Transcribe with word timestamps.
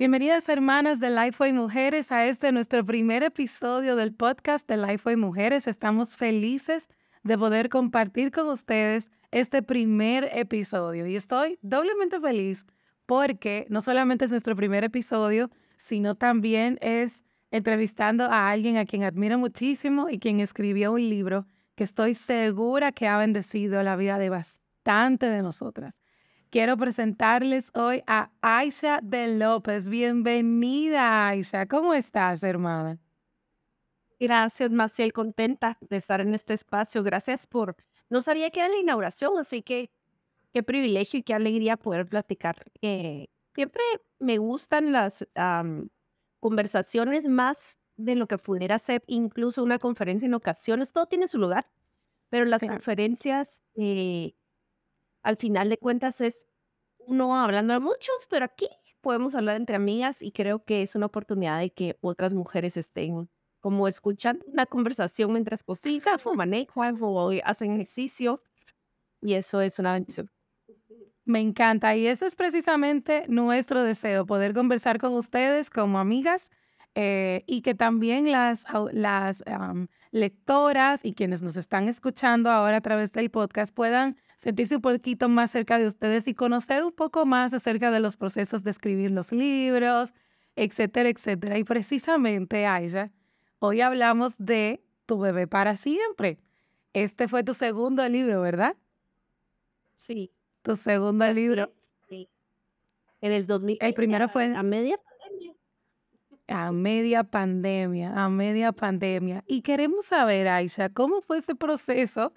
Bienvenidas 0.00 0.48
hermanas 0.48 0.98
de 0.98 1.10
Lifeway 1.10 1.52
Mujeres 1.52 2.10
a 2.10 2.24
este 2.24 2.52
nuestro 2.52 2.86
primer 2.86 3.22
episodio 3.22 3.96
del 3.96 4.14
podcast 4.14 4.66
de 4.66 4.78
Lifeway 4.78 5.16
Mujeres. 5.16 5.66
Estamos 5.66 6.16
felices 6.16 6.88
de 7.22 7.36
poder 7.36 7.68
compartir 7.68 8.30
con 8.30 8.48
ustedes 8.48 9.10
este 9.30 9.62
primer 9.62 10.30
episodio 10.32 11.06
y 11.06 11.16
estoy 11.16 11.58
doblemente 11.60 12.18
feliz 12.18 12.64
porque 13.04 13.66
no 13.68 13.82
solamente 13.82 14.24
es 14.24 14.30
nuestro 14.30 14.56
primer 14.56 14.84
episodio, 14.84 15.50
sino 15.76 16.14
también 16.14 16.78
es 16.80 17.22
entrevistando 17.50 18.24
a 18.24 18.48
alguien 18.48 18.78
a 18.78 18.86
quien 18.86 19.04
admiro 19.04 19.36
muchísimo 19.36 20.08
y 20.08 20.18
quien 20.18 20.40
escribió 20.40 20.92
un 20.92 21.10
libro 21.10 21.46
que 21.74 21.84
estoy 21.84 22.14
segura 22.14 22.92
que 22.92 23.06
ha 23.06 23.18
bendecido 23.18 23.82
la 23.82 23.96
vida 23.96 24.16
de 24.18 24.30
bastante 24.30 25.26
de 25.26 25.42
nosotras. 25.42 26.00
Quiero 26.50 26.76
presentarles 26.76 27.70
hoy 27.74 28.02
a 28.08 28.32
Aisha 28.42 28.98
de 29.04 29.38
López. 29.38 29.88
Bienvenida, 29.88 31.28
Aisha. 31.28 31.66
¿Cómo 31.66 31.94
estás, 31.94 32.42
hermana? 32.42 32.98
Gracias, 34.18 34.68
Maciel. 34.72 35.12
Contenta 35.12 35.78
de 35.80 35.96
estar 35.96 36.20
en 36.20 36.34
este 36.34 36.54
espacio. 36.54 37.04
Gracias 37.04 37.46
por... 37.46 37.76
No 38.08 38.20
sabía 38.20 38.50
que 38.50 38.58
era 38.58 38.68
la 38.68 38.78
inauguración, 38.78 39.38
así 39.38 39.62
que 39.62 39.92
qué 40.52 40.64
privilegio 40.64 41.20
y 41.20 41.22
qué 41.22 41.34
alegría 41.34 41.76
poder 41.76 42.08
platicar. 42.08 42.56
Eh, 42.82 43.28
siempre 43.54 43.84
me 44.18 44.38
gustan 44.38 44.90
las 44.90 45.24
conversaciones 46.40 47.28
más 47.28 47.78
de 47.96 48.16
lo 48.16 48.26
que 48.26 48.38
pudiera 48.38 48.76
ser 48.78 49.04
incluso 49.06 49.62
una 49.62 49.78
conferencia 49.78 50.26
en 50.26 50.34
ocasiones. 50.34 50.92
Todo 50.92 51.06
tiene 51.06 51.28
su 51.28 51.38
lugar, 51.38 51.70
pero 52.28 52.44
las 52.44 52.62
conferencias 52.62 53.62
eh, 53.76 54.34
al 55.22 55.36
final 55.36 55.68
de 55.68 55.78
cuentas 55.78 56.20
es 56.20 56.46
uno 56.98 57.36
hablando 57.36 57.74
a 57.74 57.80
muchos, 57.80 58.26
pero 58.28 58.44
aquí 58.44 58.68
podemos 59.00 59.34
hablar 59.34 59.56
entre 59.56 59.76
amigas 59.76 60.22
y 60.22 60.32
creo 60.32 60.64
que 60.64 60.82
es 60.82 60.94
una 60.94 61.06
oportunidad 61.06 61.58
de 61.58 61.70
que 61.70 61.96
otras 62.00 62.34
mujeres 62.34 62.76
estén 62.76 63.28
como 63.60 63.88
escuchando 63.88 64.44
una 64.46 64.66
conversación 64.66 65.32
mientras 65.32 65.62
cocinan 65.62 66.18
o 66.24 66.34
manejan 66.34 66.98
o 67.00 67.30
hacen 67.44 67.72
ejercicio 67.74 68.42
y 69.20 69.34
eso 69.34 69.60
es 69.60 69.78
una 69.78 69.92
bendición. 69.92 70.30
Me 71.24 71.40
encanta 71.40 71.94
y 71.94 72.06
eso 72.06 72.26
es 72.26 72.34
precisamente 72.34 73.24
nuestro 73.28 73.82
deseo, 73.82 74.26
poder 74.26 74.54
conversar 74.54 74.98
con 74.98 75.12
ustedes 75.12 75.70
como 75.70 75.98
amigas 75.98 76.50
eh, 76.94 77.44
y 77.46 77.62
que 77.62 77.74
también 77.74 78.30
las, 78.32 78.64
las 78.92 79.44
lectoras 80.10 81.04
y 81.04 81.14
quienes 81.14 81.42
nos 81.42 81.56
están 81.56 81.88
escuchando 81.88 82.50
ahora 82.50 82.78
a 82.78 82.80
través 82.80 83.12
del 83.12 83.30
podcast 83.30 83.72
puedan 83.74 84.16
sentirse 84.40 84.76
un 84.76 84.80
poquito 84.80 85.28
más 85.28 85.50
cerca 85.50 85.78
de 85.78 85.86
ustedes 85.86 86.26
y 86.26 86.32
conocer 86.32 86.82
un 86.82 86.92
poco 86.92 87.26
más 87.26 87.52
acerca 87.52 87.90
de 87.90 88.00
los 88.00 88.16
procesos 88.16 88.62
de 88.62 88.70
escribir 88.70 89.10
los 89.10 89.32
libros, 89.32 90.14
etcétera, 90.56 91.10
etcétera. 91.10 91.58
Y 91.58 91.64
precisamente, 91.64 92.64
Aisha, 92.64 93.10
hoy 93.58 93.82
hablamos 93.82 94.36
de 94.38 94.82
Tu 95.04 95.18
bebé 95.18 95.46
para 95.46 95.76
siempre. 95.76 96.38
Este 96.94 97.28
fue 97.28 97.44
tu 97.44 97.52
segundo 97.52 98.08
libro, 98.08 98.40
¿verdad? 98.40 98.76
Sí. 99.92 100.32
Tu 100.62 100.74
segundo 100.74 101.30
libro. 101.30 101.70
Sí. 102.08 102.26
En 103.20 103.32
el 103.32 103.46
2000. 103.46 103.76
El 103.78 103.92
primero 103.92 104.26
fue 104.30 104.56
a 104.56 104.62
media 104.62 104.96
pandemia. 104.96 105.54
A 106.48 106.72
media 106.72 107.24
pandemia, 107.24 108.24
a 108.24 108.30
media 108.30 108.72
pandemia. 108.72 109.44
Y 109.46 109.60
queremos 109.60 110.06
saber, 110.06 110.48
Aisha, 110.48 110.88
¿cómo 110.88 111.20
fue 111.20 111.38
ese 111.38 111.54
proceso 111.54 112.32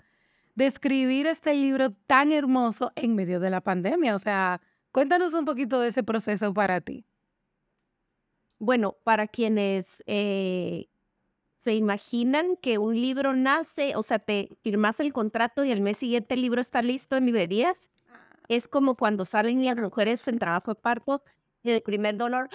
de 0.55 0.65
escribir 0.65 1.27
este 1.27 1.53
libro 1.53 1.91
tan 2.07 2.31
hermoso 2.31 2.91
en 2.95 3.15
medio 3.15 3.39
de 3.39 3.49
la 3.49 3.61
pandemia. 3.61 4.15
O 4.15 4.19
sea, 4.19 4.61
cuéntanos 4.91 5.33
un 5.33 5.45
poquito 5.45 5.79
de 5.79 5.89
ese 5.89 6.03
proceso 6.03 6.53
para 6.53 6.81
ti. 6.81 7.05
Bueno, 8.59 8.95
para 9.03 9.27
quienes 9.27 10.03
eh, 10.05 10.87
se 11.63 11.75
imaginan 11.75 12.55
que 12.57 12.77
un 12.77 12.95
libro 12.95 13.33
nace, 13.33 13.95
o 13.95 14.03
sea, 14.03 14.19
te 14.19 14.49
firmas 14.61 14.99
el 14.99 15.11
contrato 15.11 15.63
y 15.63 15.71
el 15.71 15.81
mes 15.81 15.97
siguiente 15.97 16.35
el 16.35 16.41
libro 16.41 16.61
está 16.61 16.81
listo 16.81 17.17
en 17.17 17.25
librerías, 17.25 17.89
es 18.49 18.67
como 18.67 18.95
cuando 18.95 19.25
salen 19.25 19.63
las 19.63 19.77
mujeres 19.77 20.27
en 20.27 20.39
trabajo 20.39 20.73
de 20.73 20.75
parto 20.75 21.23
y 21.63 21.71
el 21.71 21.81
primer 21.81 22.17
dolor, 22.17 22.49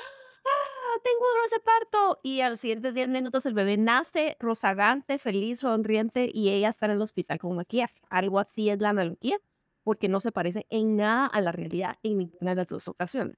tengo 1.03 1.20
un 1.20 1.50
de 1.50 1.60
parto. 1.60 2.20
Y 2.22 2.41
a 2.41 2.50
los 2.50 2.60
siguientes 2.60 2.94
10 2.94 3.09
minutos 3.09 3.47
el 3.47 3.54
bebé 3.54 3.76
nace 3.76 4.36
rozagante, 4.41 5.19
feliz, 5.19 5.60
sonriente 5.60 6.31
y 6.32 6.50
ella 6.50 6.70
está 6.70 6.86
en 6.86 6.92
el 6.92 7.03
hospital 7.03 7.38
con 7.38 7.56
maquillaje. 7.56 8.00
Algo 8.10 8.38
así 8.38 8.70
es 8.70 8.81
la 8.81 8.91
analogía, 8.91 9.38
porque 9.82 10.08
no 10.08 10.20
se 10.20 10.32
parece 10.32 10.66
en 10.70 10.97
nada 10.97 11.26
a 11.26 11.41
la 11.41 11.53
realidad 11.53 11.98
en 12.03 12.19
ninguna 12.19 12.50
de 12.50 12.56
las 12.56 12.69
dos 12.69 12.88
ocasiones. 12.88 13.37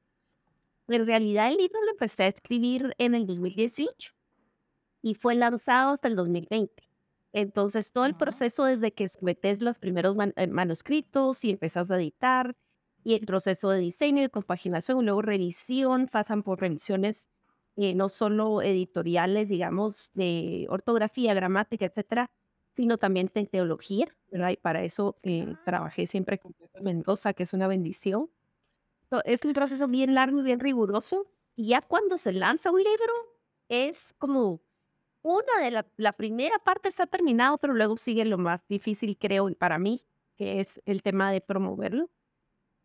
En 0.89 1.07
realidad 1.07 1.49
el 1.49 1.57
libro 1.57 1.83
lo 1.85 1.93
empecé 1.93 2.25
a 2.25 2.27
escribir 2.27 2.95
en 2.99 3.15
el 3.15 3.27
2018 3.27 4.13
y 5.03 5.15
fue 5.15 5.35
lanzado 5.35 5.93
hasta 5.93 6.09
el 6.09 6.17
2020. 6.17 6.83
Entonces 7.33 7.93
todo 7.93 8.07
el 8.07 8.17
proceso 8.17 8.65
desde 8.65 8.93
que 8.93 9.09
sometes 9.09 9.63
los 9.63 9.79
primeros 9.79 10.17
eh, 10.37 10.47
manuscritos 10.49 11.45
y 11.45 11.53
empezás 11.53 11.91
a 11.91 11.97
editar 11.97 12.57
y 13.05 13.15
el 13.15 13.25
proceso 13.25 13.71
de 13.71 13.79
diseño 13.79 14.23
y 14.23 14.29
compaginación, 14.29 14.99
y 14.99 15.05
luego 15.05 15.23
revisión, 15.23 16.07
pasan 16.07 16.43
por 16.43 16.61
revisiones 16.61 17.31
eh, 17.83 17.95
no 17.95 18.11
solo 18.11 18.61
editoriales, 18.61 19.49
digamos, 19.49 20.13
de 20.13 20.67
ortografía, 20.69 21.33
gramática, 21.33 21.87
etcétera, 21.87 22.31
sino 22.77 22.99
también 22.99 23.31
de 23.33 23.47
teología, 23.47 24.07
¿verdad? 24.31 24.51
Y 24.51 24.59
para 24.59 24.85
eso 24.85 25.17
eh, 25.23 25.47
ah. 25.49 25.63
trabajé 25.65 26.07
siempre 26.07 26.39
con 26.39 26.55
Mendoza, 26.83 27.33
que 27.33 27.45
es 27.45 27.55
una 27.55 27.69
bendición. 27.69 28.29
es 29.25 29.47
un 29.47 29.55
proceso 29.55 29.89
bien 29.89 30.15
largo 30.15 30.41
y 30.41 30.43
bien 30.43 30.61
riguroso. 30.61 31.27
Y 31.57 31.69
ya 31.69 31.81
cuando 31.81 32.19
se 32.19 32.33
lanza 32.33 32.71
un 32.71 32.81
libro, 32.81 33.15
es 33.71 34.15
como 34.19 34.61
una 35.23 35.65
de 35.65 35.71
la, 35.71 35.87
la 35.97 36.13
primera 36.13 36.59
parte 36.59 36.91
está 36.91 37.07
terminado, 37.07 37.57
pero 37.57 37.73
luego 37.73 37.97
sigue 37.97 38.27
lo 38.27 38.37
más 38.37 38.61
difícil, 38.69 39.17
creo, 39.17 39.51
para 39.55 39.79
mí, 39.79 40.03
que 40.37 40.61
es 40.61 40.83
el 40.85 41.01
tema 41.01 41.33
de 41.33 41.41
promoverlo 41.41 42.11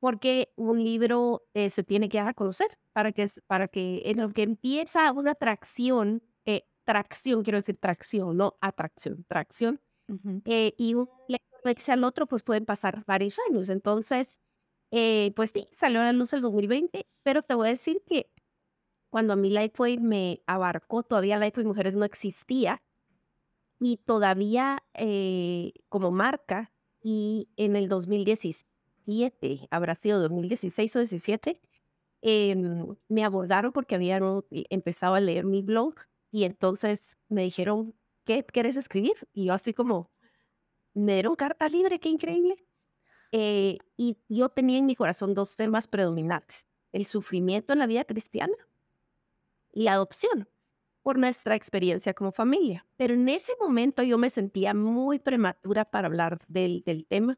porque 0.05 0.53
un 0.55 0.83
libro 0.83 1.47
eh, 1.55 1.71
se 1.71 1.83
tiene 1.83 2.09
que 2.09 2.19
dar 2.19 2.27
a 2.27 2.33
conocer 2.35 2.67
para 2.93 3.11
que, 3.11 3.25
para 3.47 3.67
que 3.67 4.03
en 4.05 4.21
lo 4.21 4.29
que 4.29 4.43
empieza 4.43 5.11
una 5.11 5.31
atracción, 5.31 6.21
eh, 6.45 6.67
tracción, 6.83 7.41
quiero 7.41 7.57
decir 7.57 7.77
tracción, 7.77 8.37
no 8.37 8.55
atracción, 8.61 9.25
tracción, 9.27 9.81
eh, 10.45 10.75
y 10.77 10.93
un 10.93 11.09
lector 11.27 11.73
dice 11.75 11.91
al 11.91 12.03
otro, 12.03 12.27
pues 12.27 12.43
pueden 12.43 12.67
pasar 12.67 13.03
varios 13.07 13.39
años. 13.49 13.69
Entonces, 13.69 14.39
pues 14.91 15.49
sí, 15.49 15.67
salió 15.73 16.01
a 16.01 16.03
la 16.03 16.13
luz 16.13 16.33
el 16.33 16.41
2020, 16.41 17.07
pero 17.23 17.41
te 17.41 17.55
voy 17.55 17.69
a 17.69 17.71
decir 17.71 18.03
que 18.05 18.29
cuando 19.09 19.33
a 19.33 19.35
mí 19.35 19.49
Lifeway 19.49 19.97
me 19.97 20.43
abarcó, 20.45 21.01
todavía 21.01 21.39
Lifeway 21.39 21.65
Mujeres 21.65 21.95
no 21.95 22.05
existía, 22.05 22.83
y 23.79 23.97
todavía 24.05 24.83
como 25.89 26.11
marca, 26.11 26.71
y 27.01 27.49
en 27.57 27.75
el 27.75 27.89
2016 27.89 28.67
habrá 29.69 29.95
sido 29.95 30.19
2016 30.19 30.95
o 30.95 30.99
17, 30.99 31.61
em, 32.21 32.95
me 33.07 33.23
abordaron 33.23 33.71
porque 33.71 33.95
habían 33.95 34.43
empezado 34.51 35.15
a 35.15 35.19
leer 35.19 35.45
mi 35.45 35.61
blog 35.61 35.95
y 36.31 36.43
entonces 36.43 37.17
me 37.29 37.43
dijeron, 37.43 37.93
¿qué 38.25 38.43
quieres 38.45 38.77
escribir? 38.77 39.13
Y 39.33 39.45
yo 39.45 39.53
así 39.53 39.73
como, 39.73 40.11
me 40.93 41.13
dieron 41.13 41.35
carta 41.35 41.69
libre, 41.69 41.99
qué 41.99 42.09
increíble. 42.09 42.65
Eh, 43.31 43.77
y 43.97 44.17
yo 44.29 44.49
tenía 44.49 44.77
en 44.77 44.85
mi 44.85 44.95
corazón 44.95 45.33
dos 45.33 45.55
temas 45.55 45.87
predominantes, 45.87 46.67
el 46.91 47.05
sufrimiento 47.05 47.73
en 47.73 47.79
la 47.79 47.87
vida 47.87 48.05
cristiana 48.05 48.55
y 49.73 49.83
la 49.83 49.93
adopción 49.93 50.47
por 51.03 51.17
nuestra 51.19 51.55
experiencia 51.55 52.13
como 52.13 52.31
familia. 52.31 52.87
Pero 52.97 53.13
en 53.13 53.29
ese 53.29 53.53
momento 53.59 54.03
yo 54.03 54.17
me 54.17 54.29
sentía 54.29 54.73
muy 54.73 55.19
prematura 55.19 55.85
para 55.85 56.07
hablar 56.07 56.39
del, 56.47 56.81
del 56.83 57.05
tema 57.05 57.37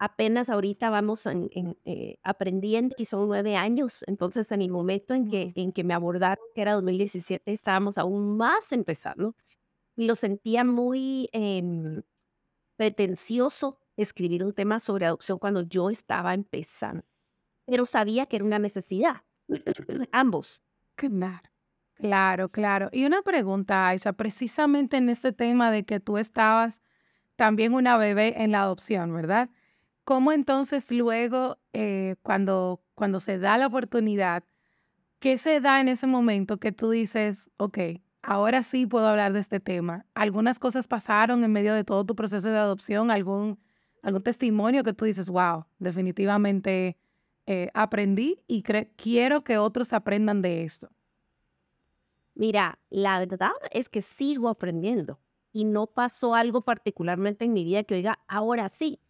apenas 0.00 0.48
ahorita 0.50 0.90
vamos 0.90 1.26
en, 1.26 1.50
eh, 1.84 2.16
aprendiendo 2.24 2.96
y 2.98 3.04
son 3.04 3.28
nueve 3.28 3.54
años. 3.56 4.02
Entonces, 4.08 4.50
en 4.50 4.62
el 4.62 4.70
momento 4.70 5.14
en 5.14 5.30
que, 5.30 5.52
en 5.54 5.72
que 5.72 5.84
me 5.84 5.94
abordaron, 5.94 6.42
que 6.54 6.62
era 6.62 6.72
2017, 6.72 7.52
estábamos 7.52 7.98
aún 7.98 8.36
más 8.38 8.72
empezando 8.72 9.36
y 9.96 10.06
lo 10.06 10.16
sentía 10.16 10.64
muy 10.64 11.28
em, 11.32 12.02
pretencioso 12.76 13.78
escribir 13.96 14.44
un 14.44 14.54
tema 14.54 14.80
sobre 14.80 15.06
adopción 15.06 15.38
cuando 15.38 15.62
yo 15.62 15.90
estaba 15.90 16.34
empezando. 16.34 17.04
Pero 17.66 17.86
sabía 17.86 18.26
que 18.26 18.36
era 18.36 18.44
una 18.46 18.58
necesidad. 18.58 19.24
Ambos. 20.12 20.62
Claro. 20.96 21.42
Claro, 21.94 22.48
claro. 22.50 22.88
Y 22.92 23.04
una 23.04 23.22
pregunta, 23.22 23.88
Aisha, 23.88 24.14
precisamente 24.14 24.96
en 24.96 25.10
este 25.10 25.32
tema 25.32 25.70
de 25.70 25.84
que 25.84 26.00
tú 26.00 26.16
estabas 26.16 26.82
también 27.36 27.74
una 27.74 27.98
bebé 27.98 28.42
en 28.42 28.52
la 28.52 28.62
adopción, 28.62 29.12
¿verdad? 29.14 29.50
¿Cómo 30.04 30.32
entonces 30.32 30.90
luego, 30.90 31.58
eh, 31.72 32.16
cuando, 32.22 32.82
cuando 32.94 33.20
se 33.20 33.38
da 33.38 33.58
la 33.58 33.66
oportunidad, 33.68 34.44
qué 35.20 35.38
se 35.38 35.60
da 35.60 35.80
en 35.80 35.88
ese 35.88 36.06
momento 36.06 36.58
que 36.58 36.72
tú 36.72 36.90
dices, 36.90 37.50
ok, 37.58 37.78
ahora 38.22 38.62
sí 38.62 38.86
puedo 38.86 39.06
hablar 39.06 39.32
de 39.32 39.40
este 39.40 39.60
tema? 39.60 40.06
¿Algunas 40.14 40.58
cosas 40.58 40.86
pasaron 40.86 41.44
en 41.44 41.52
medio 41.52 41.74
de 41.74 41.84
todo 41.84 42.04
tu 42.04 42.16
proceso 42.16 42.48
de 42.50 42.58
adopción? 42.58 43.10
¿Algún, 43.10 43.60
algún 44.02 44.22
testimonio 44.22 44.82
que 44.82 44.94
tú 44.94 45.04
dices, 45.04 45.28
wow, 45.28 45.66
definitivamente 45.78 46.96
eh, 47.46 47.70
aprendí 47.74 48.42
y 48.46 48.62
quiero 48.96 49.44
que 49.44 49.58
otros 49.58 49.92
aprendan 49.92 50.42
de 50.42 50.64
esto? 50.64 50.90
Mira, 52.34 52.78
la 52.88 53.18
verdad 53.18 53.52
es 53.70 53.88
que 53.88 54.02
sigo 54.02 54.48
aprendiendo 54.48 55.20
y 55.52 55.64
no 55.64 55.86
pasó 55.88 56.34
algo 56.34 56.62
particularmente 56.62 57.44
en 57.44 57.52
mi 57.52 57.64
vida 57.64 57.84
que 57.84 57.94
oiga, 57.96 58.18
ahora 58.28 58.68
sí, 58.68 59.00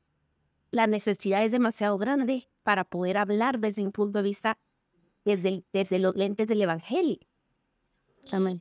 la 0.71 0.87
necesidad 0.87 1.45
es 1.45 1.53
demasiado 1.53 1.99
grande 1.99 2.49
para 2.63 2.85
poder 2.85 3.19
hablar 3.19 3.59
desde 3.61 3.85
un 3.85 3.93
punto 3.93 4.19
de 4.19 4.25
vista 4.25 4.59
desde, 5.25 5.65
desde 5.73 5.99
los 5.99 6.15
lentes 6.15 6.47
del 6.47 6.63
Evangelio. 6.63 7.19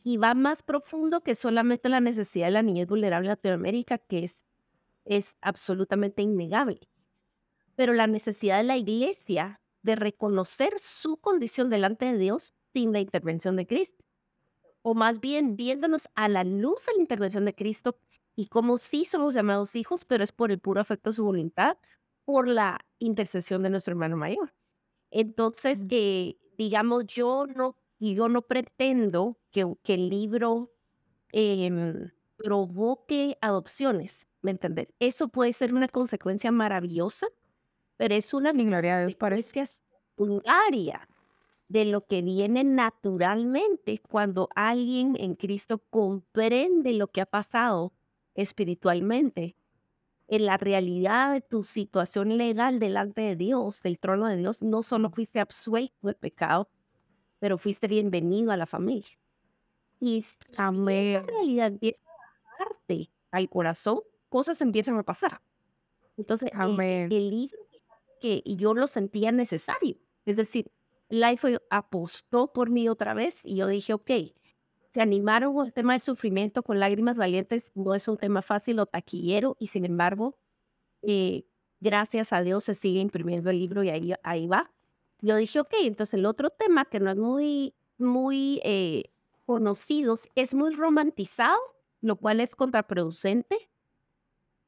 Y 0.03 0.17
va 0.17 0.33
más 0.33 0.63
profundo 0.63 1.21
que 1.21 1.35
solamente 1.35 1.89
la 1.89 1.99
necesidad 1.99 2.47
de 2.47 2.51
la 2.51 2.63
niñez 2.63 2.87
vulnerable 2.87 3.27
en 3.27 3.31
Latinoamérica, 3.31 3.97
que 3.97 4.23
es, 4.23 4.45
es 5.05 5.37
absolutamente 5.41 6.21
innegable. 6.21 6.79
Pero 7.75 7.93
la 7.93 8.07
necesidad 8.07 8.57
de 8.57 8.63
la 8.63 8.77
iglesia 8.77 9.61
de 9.83 9.95
reconocer 9.95 10.73
su 10.79 11.17
condición 11.17 11.69
delante 11.69 12.05
de 12.05 12.17
Dios 12.17 12.53
sin 12.73 12.93
la 12.93 12.99
intervención 12.99 13.55
de 13.55 13.67
Cristo. 13.67 14.05
O 14.81 14.93
más 14.93 15.19
bien 15.19 15.55
viéndonos 15.55 16.09
a 16.15 16.29
la 16.29 16.43
luz 16.43 16.85
de 16.85 16.93
la 16.95 17.01
intervención 17.01 17.45
de 17.45 17.55
Cristo 17.55 17.97
y 18.39 18.47
como 18.47 18.77
sí 18.77 19.03
somos 19.03 19.33
llamados 19.33 19.75
hijos, 19.75 20.05
pero 20.05 20.23
es 20.23 20.31
por 20.31 20.49
el 20.49 20.59
puro 20.59 20.79
afecto 20.79 21.09
de 21.09 21.15
su 21.15 21.25
voluntad, 21.25 21.77
por 22.23 22.47
la 22.47 22.79
intercesión 22.97 23.63
de 23.63 23.69
nuestro 23.69 23.91
hermano 23.91 24.15
mayor. 24.15 24.53
Entonces, 25.11 25.85
eh, 25.89 26.37
digamos, 26.57 27.05
yo 27.07 27.47
no, 27.47 27.75
yo 27.99 28.29
no 28.29 28.41
pretendo 28.43 29.37
que, 29.51 29.65
que 29.83 29.95
el 29.95 30.07
libro 30.07 30.71
em, 31.33 32.11
provoque 32.37 33.37
adopciones, 33.41 34.29
¿me 34.41 34.51
entendés? 34.51 34.93
Eso 34.99 35.27
puede 35.27 35.51
ser 35.51 35.73
una 35.73 35.89
consecuencia 35.89 36.49
maravillosa, 36.49 37.27
pero 37.97 38.15
es 38.15 38.33
una 38.33 38.53
gloria 38.53 38.99
a 38.99 39.01
Dios 39.01 39.15
parece 39.15 39.65
un 40.15 40.41
área 40.45 41.09
de 41.67 41.83
lo 41.83 42.05
que 42.07 42.21
viene 42.21 42.63
naturalmente 42.63 43.97
cuando 43.97 44.47
alguien 44.55 45.17
en 45.19 45.35
Cristo 45.35 45.83
comprende 45.89 46.93
lo 46.93 47.09
que 47.09 47.19
ha 47.19 47.25
pasado 47.25 47.91
espiritualmente 48.41 49.55
en 50.27 50.45
la 50.45 50.57
realidad 50.57 51.33
de 51.33 51.41
tu 51.41 51.63
situación 51.63 52.37
legal 52.37 52.79
delante 52.79 53.21
de 53.21 53.35
Dios, 53.35 53.81
del 53.81 53.99
trono 53.99 54.27
de 54.27 54.37
Dios, 54.37 54.61
no 54.61 54.83
solo 54.83 55.09
fuiste 55.09 55.39
absuelto 55.39 56.07
del 56.07 56.15
pecado, 56.15 56.69
pero 57.39 57.57
fuiste 57.57 57.87
bienvenido 57.87 58.51
a 58.51 58.57
la 58.57 58.67
familia. 58.67 59.17
Y 59.99 60.21
si 60.21 60.37
la 60.55 60.71
realidad 61.21 61.67
empieza 61.67 62.03
a 62.07 62.43
bajarte 62.51 63.11
al 63.31 63.49
corazón, 63.49 64.01
cosas 64.29 64.61
empiezan 64.61 64.97
a 64.97 65.03
pasar. 65.03 65.41
Entonces, 66.15 66.51
el, 66.53 67.29
libro 67.29 67.57
que 68.21 68.43
yo 68.45 68.73
lo 68.73 68.87
sentía 68.87 69.31
necesario. 69.31 69.97
Es 70.25 70.35
decir, 70.35 70.71
Life 71.09 71.57
apostó 71.71 72.53
por 72.53 72.69
mí 72.69 72.87
otra 72.87 73.13
vez 73.13 73.43
y 73.43 73.55
yo 73.55 73.67
dije, 73.67 73.93
ok, 73.93 74.11
se 74.91 75.01
animaron 75.01 75.53
con 75.53 75.65
el 75.67 75.73
tema 75.73 75.93
del 75.93 76.01
sufrimiento 76.01 76.63
con 76.63 76.79
lágrimas 76.79 77.17
valientes, 77.17 77.71
no 77.75 77.93
es 77.93 78.07
un 78.07 78.17
tema 78.17 78.41
fácil 78.41 78.79
o 78.79 78.85
taquillero 78.85 79.55
y 79.59 79.67
sin 79.67 79.85
embargo, 79.85 80.37
eh, 81.01 81.45
gracias 81.79 82.33
a 82.33 82.41
Dios 82.41 82.63
se 82.63 82.73
sigue 82.73 82.99
imprimiendo 82.99 83.49
el 83.49 83.59
libro 83.59 83.83
y 83.83 83.89
ahí, 83.89 84.13
ahí 84.23 84.47
va. 84.47 84.71
Yo 85.21 85.35
dije, 85.35 85.59
ok, 85.59 85.73
entonces 85.83 86.15
el 86.15 86.25
otro 86.25 86.49
tema 86.49 86.85
que 86.85 86.99
no 86.99 87.11
es 87.11 87.17
muy, 87.17 87.75
muy 87.97 88.61
eh, 88.63 89.11
conocido, 89.45 90.15
es 90.35 90.53
muy 90.53 90.73
romantizado, 90.73 91.59
lo 92.01 92.15
cual 92.15 92.39
es 92.39 92.55
contraproducente, 92.55 93.69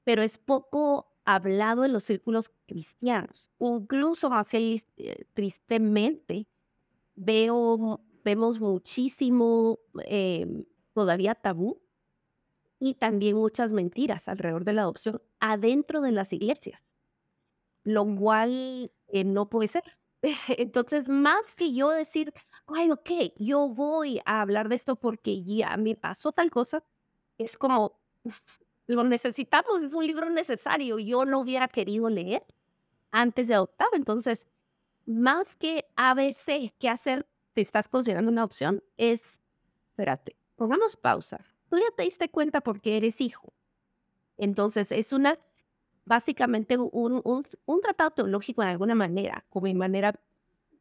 pero 0.03 0.21
es 0.21 0.37
poco 0.37 1.07
hablado 1.25 1.85
en 1.85 1.93
los 1.93 2.03
círculos 2.03 2.51
cristianos. 2.67 3.51
Incluso 3.59 4.33
así 4.33 4.83
eh, 4.97 5.25
tristemente 5.33 6.47
veo 7.15 8.01
vemos 8.23 8.59
muchísimo 8.59 9.79
em, 10.05 10.65
todavía 10.93 11.35
tabú 11.35 11.81
y 12.79 12.95
también 12.95 13.35
muchas 13.37 13.73
mentiras 13.73 14.27
alrededor 14.27 14.63
de 14.65 14.73
la 14.73 14.83
adopción 14.83 15.21
adentro 15.39 16.01
de 16.01 16.11
las 16.11 16.33
iglesias, 16.33 16.83
lo 17.83 18.05
cual 18.15 18.91
eh, 19.07 19.23
no 19.23 19.49
puede 19.49 19.67
ser. 19.67 19.83
Entonces, 20.57 21.09
más 21.09 21.55
que 21.55 21.73
yo 21.73 21.89
decir, 21.89 22.33
ay, 22.67 22.91
ok, 22.91 23.11
yo 23.37 23.69
voy 23.69 24.21
a 24.25 24.41
hablar 24.41 24.69
de 24.69 24.75
esto 24.75 24.95
porque 24.95 25.43
ya 25.43 25.77
me 25.77 25.95
pasó 25.95 26.31
tal 26.31 26.51
cosa, 26.51 26.83
es 27.37 27.57
como, 27.57 27.99
lo 28.87 29.03
necesitamos, 29.03 29.81
es 29.81 29.93
un 29.93 30.05
libro 30.05 30.29
necesario, 30.29 30.99
yo 30.99 31.25
no 31.25 31.39
hubiera 31.39 31.67
querido 31.67 32.09
leer 32.09 32.45
antes 33.11 33.47
de 33.47 33.55
adoptar. 33.55 33.89
Entonces, 33.93 34.47
más 35.05 35.55
que 35.57 35.85
ABC, 35.95 36.73
qué 36.79 36.89
hacer 36.89 37.27
si 37.53 37.61
estás 37.61 37.87
considerando 37.87 38.31
una 38.31 38.43
opción, 38.43 38.83
es, 38.97 39.41
espérate, 39.89 40.35
pongamos 40.55 40.95
pausa. 40.95 41.43
Tú 41.69 41.77
ya 41.77 41.95
te 41.95 42.03
diste 42.03 42.29
cuenta 42.29 42.61
porque 42.61 42.97
eres 42.97 43.21
hijo. 43.21 43.53
Entonces, 44.37 44.91
es 44.91 45.13
una, 45.13 45.39
básicamente 46.05 46.77
un, 46.77 47.21
un, 47.23 47.47
un 47.65 47.81
tratado 47.81 48.11
teológico 48.11 48.63
en 48.63 48.69
alguna 48.69 48.95
manera, 48.95 49.45
como 49.49 49.67
en 49.67 49.77
manera 49.77 50.19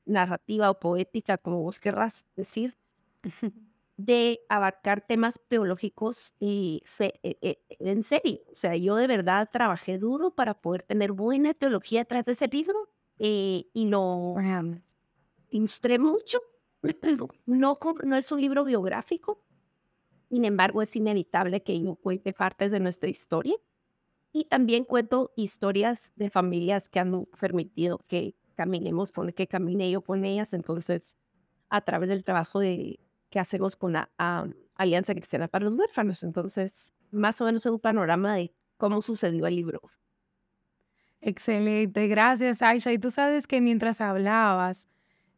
narrativa 0.05 0.70
o 0.70 0.81
poética, 0.81 1.38
como 1.38 1.62
vos 1.62 1.78
querrás 1.78 2.25
decir, 2.37 2.76
de 3.96 4.40
abarcar 4.49 5.06
temas 5.06 5.38
teológicos 5.49 6.34
y 6.40 6.82
se, 6.87 7.20
e, 7.23 7.37
e, 7.43 7.58
en 7.81 8.02
serio. 8.02 8.40
O 8.50 8.55
sea, 8.55 8.75
yo 8.76 8.96
de 8.96 9.06
verdad 9.06 9.49
trabajé 9.52 9.99
duro 9.99 10.31
para 10.31 10.55
poder 10.55 10.82
tener 10.82 11.12
buena 11.12 11.52
teología 11.55 12.00
detrás 12.00 12.25
de 12.25 12.32
ese 12.32 12.49
libro 12.49 12.88
eh, 13.19 13.66
y 13.75 13.87
lo 13.87 14.37
instré 15.50 15.99
mucho 15.99 16.40
no, 17.47 17.79
no 18.05 18.17
es 18.17 18.32
un 18.32 18.41
libro 18.41 18.65
biográfico, 18.65 19.44
sin 20.29 20.44
embargo 20.44 20.82
es 20.82 20.94
inevitable 20.97 21.62
que 21.62 21.81
yo 21.81 21.97
cuente 21.97 22.32
partes 22.32 22.71
de 22.71 22.81
nuestra 22.81 23.11
historia 23.11 23.56
y 24.32 24.44
también 24.44 24.85
cuento 24.85 25.32
historias 25.37 26.12
de 26.17 26.31
familias 26.31 26.88
que 26.88 27.00
han 27.00 27.27
permitido 27.38 27.99
que 28.06 28.35
caminemos 28.55 29.11
con 29.11 29.32
que 29.32 29.47
camine 29.47 29.91
yo 29.91 30.03
con 30.03 30.25
ellas. 30.25 30.53
Entonces, 30.53 31.17
a 31.69 31.81
través 31.81 32.11
del 32.11 32.25
trabajo 32.25 32.61
de, 32.61 33.00
que 33.31 33.38
hacemos 33.38 33.76
con 33.76 33.94
la 33.94 34.11
Alianza 34.75 35.15
Cristiana 35.15 35.49
para 35.49 35.65
los 35.65 35.75
Huérfanos. 35.75 36.23
Entonces, 36.23 36.93
más 37.11 37.41
o 37.41 37.44
menos 37.44 37.65
es 37.65 37.73
un 37.73 37.81
panorama 37.81 38.35
de 38.37 38.53
cómo 38.76 39.00
sucedió 39.00 39.47
el 39.47 39.56
libro. 39.56 39.81
Excelente, 41.21 42.06
gracias 42.09 42.62
Aisha. 42.62 42.93
Y 42.93 42.99
tú 42.99 43.11
sabes 43.11 43.47
que 43.47 43.61
mientras 43.61 44.00
hablabas, 44.00 44.88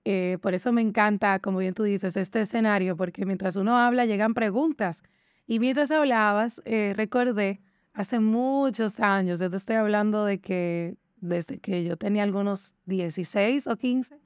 eh, 0.04 0.38
por 0.40 0.54
eso 0.54 0.72
me 0.72 0.80
encanta, 0.82 1.38
como 1.38 1.58
bien 1.58 1.74
tú 1.74 1.84
dices, 1.84 2.16
este 2.16 2.40
escenario, 2.40 2.96
porque 2.96 3.24
mientras 3.24 3.56
uno 3.56 3.76
habla 3.76 4.04
llegan 4.04 4.34
preguntas. 4.34 5.02
Y 5.46 5.58
mientras 5.60 5.90
hablabas, 5.90 6.60
eh, 6.64 6.92
recordé 6.96 7.60
hace 7.92 8.18
muchos 8.20 9.00
años, 9.00 9.38
yo 9.40 9.50
te 9.50 9.56
estoy 9.56 9.76
hablando 9.76 10.24
de 10.24 10.40
que 10.40 10.96
desde 11.16 11.58
que 11.58 11.84
yo 11.84 11.96
tenía 11.96 12.24
algunos 12.24 12.74
16 12.86 13.66
o 13.68 13.76
15, 13.76 14.18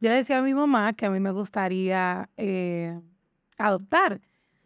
yo 0.00 0.10
decía 0.10 0.38
a 0.38 0.42
mi 0.42 0.54
mamá 0.54 0.94
que 0.94 1.06
a 1.06 1.10
mí 1.10 1.20
me 1.20 1.30
gustaría 1.30 2.28
eh, 2.36 2.98
adoptar. 3.58 4.20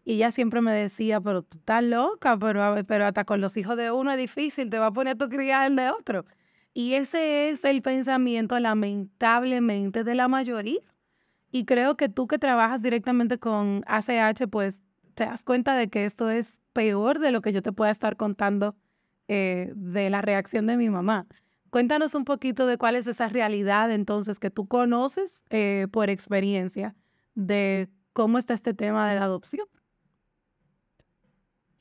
Y 0.05 0.15
ella 0.15 0.31
siempre 0.31 0.61
me 0.61 0.73
decía, 0.73 1.21
pero 1.21 1.43
tú 1.43 1.59
estás 1.59 1.83
loca, 1.83 2.39
pero, 2.39 2.77
pero 2.87 3.07
hasta 3.07 3.25
con 3.25 3.41
los 3.41 3.57
hijos 3.57 3.77
de 3.77 3.91
uno 3.91 4.13
es 4.13 4.19
difícil, 4.19 4.71
te 4.71 4.79
va 4.79 4.87
a 4.87 4.93
poner 4.93 5.17
tu 5.17 5.29
criar 5.29 5.67
el 5.67 5.77
de 5.77 5.91
otro. 5.91 6.25
Y 6.75 6.95
ese 6.95 7.51
es 7.51 7.65
el 7.65 7.83
pensamiento 7.83 8.59
lamentablemente 8.59 10.03
de 10.03 10.15
la 10.17 10.27
mayoría. 10.27 10.83
Y 11.53 11.65
creo 11.65 11.97
que 11.97 12.09
tú 12.09 12.27
que 12.27 12.39
trabajas 12.39 12.83
directamente 12.83 13.39
con 13.39 13.83
ACH, 13.87 14.49
pues 14.51 14.83
te 15.15 15.25
das 15.25 15.45
cuenta 15.45 15.77
de 15.77 15.89
que 15.89 16.05
esto 16.05 16.29
es 16.31 16.61
peor 16.73 17.21
de 17.21 17.31
lo 17.31 17.41
que 17.41 17.53
yo 17.53 17.63
te 17.63 17.73
pueda 17.73 17.93
estar 17.93 18.17
contando 18.17 18.75
eh, 19.29 19.73
de 19.77 20.11
la 20.11 20.21
reacción 20.21 20.67
de 20.67 20.77
mi 20.77 20.91
mamá. 20.91 21.29
Cuéntanos 21.71 22.17
un 22.17 22.25
poquito 22.25 22.67
de 22.67 22.77
cuál 22.77 22.97
es 22.97 23.07
esa 23.07 23.29
realidad 23.29 23.93
entonces 23.93 24.41
que 24.41 24.51
tú 24.51 24.67
conoces 24.67 25.45
eh, 25.51 25.87
por 25.93 26.11
experiencia 26.11 26.97
de 27.37 27.89
cómo 28.13 28.39
está 28.39 28.55
este 28.55 28.75
tema 28.75 29.09
de 29.09 29.19
la 29.19 29.25
adopción. 29.25 29.67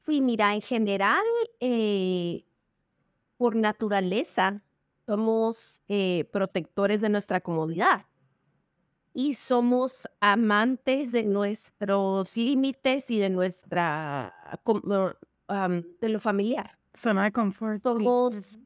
Sí, 0.06 0.22
mira, 0.22 0.54
en 0.54 0.62
general, 0.62 1.24
eh, 1.60 2.46
por 3.38 3.56
naturaleza, 3.56 4.62
somos 5.06 5.82
eh, 5.88 6.30
protectores 6.32 7.02
de 7.02 7.10
nuestra 7.10 7.42
comodidad 7.42 8.06
y 9.14 9.36
somos 9.36 10.08
amantes 10.20 11.12
de 11.12 11.24
nuestros 11.24 12.36
límites 12.36 13.12
y 13.12 13.20
de 13.20 13.30
nuestra 13.30 14.34
de 16.02 16.10
lo 16.10 16.20
familiar. 16.20 16.80
Zona 16.94 17.26
de 17.26 17.32
confort. 17.32 17.82
Somos 17.84 18.60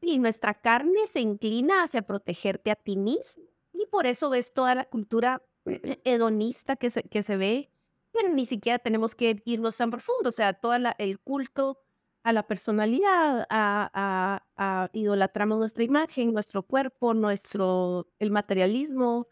y 0.00 0.18
nuestra 0.18 0.54
carne 0.54 1.06
se 1.06 1.20
inclina 1.20 1.82
hacia 1.82 2.02
protegerte 2.02 2.70
a 2.70 2.76
ti 2.76 2.96
mismo 2.96 3.44
y 3.72 3.86
por 3.86 4.06
eso 4.06 4.30
ves 4.30 4.52
toda 4.52 4.74
la 4.74 4.84
cultura 4.84 5.42
hedonista 6.04 6.76
que 6.76 6.90
se, 6.90 7.02
que 7.02 7.22
se 7.22 7.36
ve, 7.36 7.70
pero 8.12 8.28
ni 8.28 8.46
siquiera 8.46 8.78
tenemos 8.78 9.14
que 9.14 9.42
irnos 9.44 9.76
tan 9.76 9.90
profundo, 9.90 10.28
o 10.28 10.32
sea, 10.32 10.52
todo 10.52 10.74
el 10.98 11.18
culto 11.18 11.85
a 12.26 12.32
la 12.32 12.44
personalidad, 12.44 13.46
a, 13.50 14.42
a, 14.56 14.90
idolatramos 14.92 15.58
nuestra 15.58 15.84
imagen, 15.84 16.32
nuestro 16.32 16.64
cuerpo, 16.64 17.14
nuestro, 17.14 18.08
el 18.18 18.32
materialismo, 18.32 19.28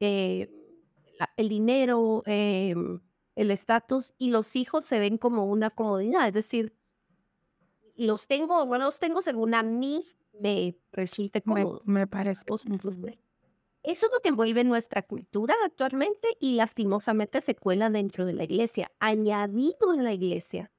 eh, 0.00 0.50
el 1.38 1.48
dinero, 1.48 2.22
em, 2.26 3.00
el 3.36 3.50
estatus, 3.50 4.12
y 4.18 4.32
los 4.32 4.54
hijos 4.54 4.84
se 4.84 4.98
ven 4.98 5.16
como 5.16 5.46
una 5.46 5.70
comodidad, 5.70 6.28
es 6.28 6.34
decir, 6.34 6.76
los 7.94 8.26
tengo, 8.26 8.66
bueno, 8.66 8.84
los 8.84 9.00
tengo 9.00 9.22
según 9.22 9.54
a 9.54 9.62
mí 9.62 10.02
me 10.38 10.76
resulte 10.92 11.40
cómodo. 11.40 11.80
Me, 11.86 12.06
parece. 12.06 12.42
Eso 13.82 14.06
es 14.06 14.12
lo 14.12 14.20
que 14.20 14.28
envuelve 14.28 14.62
nuestra 14.62 15.00
cultura 15.00 15.54
actualmente 15.64 16.28
y 16.38 16.56
lastimosamente 16.56 17.40
se 17.40 17.54
cuela 17.54 17.88
dentro 17.88 18.26
de 18.26 18.34
la 18.34 18.44
iglesia. 18.44 18.92
Añadido 18.98 19.94
en 19.94 20.04
la 20.04 20.12
iglesia, 20.12 20.70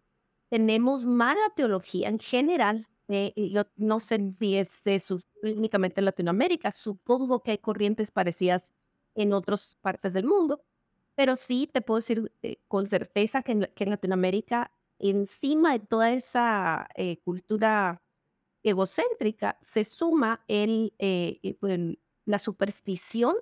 tenemos 0.50 1.06
mala 1.06 1.50
teología 1.56 2.10
en 2.10 2.20
general. 2.20 2.88
Eh, 3.10 3.34
yo 3.52 3.64
no 3.78 4.00
sé 4.00 4.20
si 4.38 4.58
es 4.58 4.86
eso 4.86 5.16
únicamente 5.42 6.02
en 6.02 6.06
Latinoamérica, 6.06 6.72
supongo 6.72 7.42
que 7.42 7.52
hay 7.52 7.58
corrientes 7.58 8.12
parecidas 8.12 8.74
en 9.16 9.34
otras 9.34 9.78
partes 9.82 10.14
del 10.14 10.26
mundo, 10.26 10.62
pero 11.16 11.36
sí 11.36 11.70
te 11.72 11.82
puedo 11.82 12.00
decir 12.00 12.32
eh, 12.42 12.58
con 12.68 12.86
certeza 12.86 13.44
que 13.44 13.54
en, 13.54 13.72
que 13.74 13.86
en, 13.86 13.92
Latinoamérica, 13.92 14.72
encima 15.00 15.74
de 15.74 15.80
toda 15.80 16.12
esa 16.12 16.90
eh, 16.96 17.18
cultura 17.22 18.02
egocéntrica, 18.64 19.58
se 19.62 19.86
suma 19.86 20.44
el, 20.48 20.94
la 22.26 22.40
superstición 22.40 23.36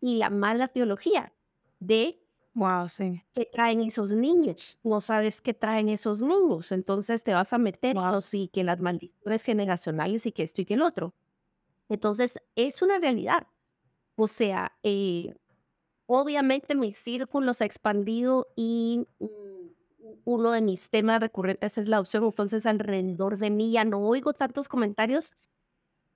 y 0.00 0.16
la 0.16 0.30
mala 0.30 0.68
teología 0.68 1.34
de 1.80 2.24
wow, 2.54 2.88
sí. 2.88 3.22
qué 3.34 3.46
traen 3.46 3.82
esos 3.82 4.12
niños. 4.12 4.78
No 4.82 5.00
sabes 5.00 5.40
qué 5.40 5.54
traen 5.54 5.88
esos 5.88 6.22
niños. 6.22 6.72
Entonces 6.72 7.22
te 7.22 7.34
vas 7.34 7.52
a 7.52 7.58
meter 7.58 7.94
wow. 7.94 8.20
y 8.32 8.48
que 8.48 8.64
las 8.64 8.80
maldiciones 8.80 9.42
generacionales 9.42 10.26
y 10.26 10.32
que 10.32 10.42
esto 10.42 10.62
y 10.62 10.64
que 10.64 10.74
el 10.74 10.82
otro. 10.82 11.14
Entonces 11.88 12.40
es 12.56 12.82
una 12.82 12.98
realidad. 12.98 13.46
O 14.16 14.26
sea, 14.26 14.72
eh, 14.82 15.34
obviamente 16.06 16.74
mi 16.74 16.92
círculo 16.92 17.54
se 17.54 17.64
ha 17.64 17.66
expandido 17.66 18.48
y 18.56 19.06
mm, 19.18 20.16
uno 20.24 20.50
de 20.52 20.60
mis 20.60 20.90
temas 20.90 21.20
recurrentes 21.20 21.78
es 21.78 21.88
la 21.88 22.00
opción. 22.00 22.24
Entonces 22.24 22.66
alrededor 22.66 23.38
de 23.38 23.50
mí 23.50 23.72
ya 23.72 23.84
no 23.84 24.00
oigo 24.00 24.32
tantos 24.32 24.68
comentarios 24.68 25.34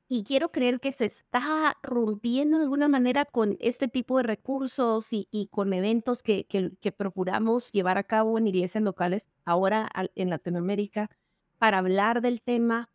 y 0.08 0.24
quiero 0.24 0.50
creer 0.50 0.80
que 0.80 0.92
se 0.92 1.06
está 1.06 1.78
rompiendo 1.82 2.58
de 2.58 2.64
alguna 2.64 2.88
manera 2.88 3.24
con 3.24 3.56
este 3.60 3.88
tipo 3.88 4.18
de 4.18 4.24
recursos 4.24 5.08
y, 5.10 5.48
con 5.50 5.72
eventos 5.72 6.22
que, 6.22 6.44
que, 6.46 6.92
procuramos 6.92 7.72
llevar 7.72 7.96
a 7.98 8.04
cabo 8.04 8.38
en 8.38 8.46
iglesias 8.46 8.84
locales 8.84 9.26
ahora 9.44 9.90
en 10.14 10.30
Latinoamérica 10.30 11.10
para 11.58 11.78
hablar 11.78 12.20
del 12.20 12.42
tema. 12.42 12.90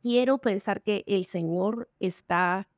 Quiero 0.00 0.38
pensar 0.38 0.82
que 0.82 1.02
el 1.06 1.26
Señor 1.26 1.90
está 1.98 2.68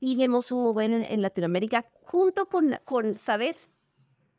y 0.00 0.16
vemos 0.16 0.52
un 0.52 0.62
mover 0.62 0.90
en, 0.90 1.22
Latinoamérica 1.22 1.90
junto 2.02 2.46
con, 2.46 2.78
con, 2.84 3.16
¿sabes? 3.16 3.70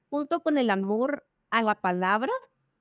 Junto 0.10 0.42
con 0.42 0.58
el 0.58 0.70
amor 0.70 1.26
a 1.50 1.64
la 1.64 1.76
palabra 1.76 2.32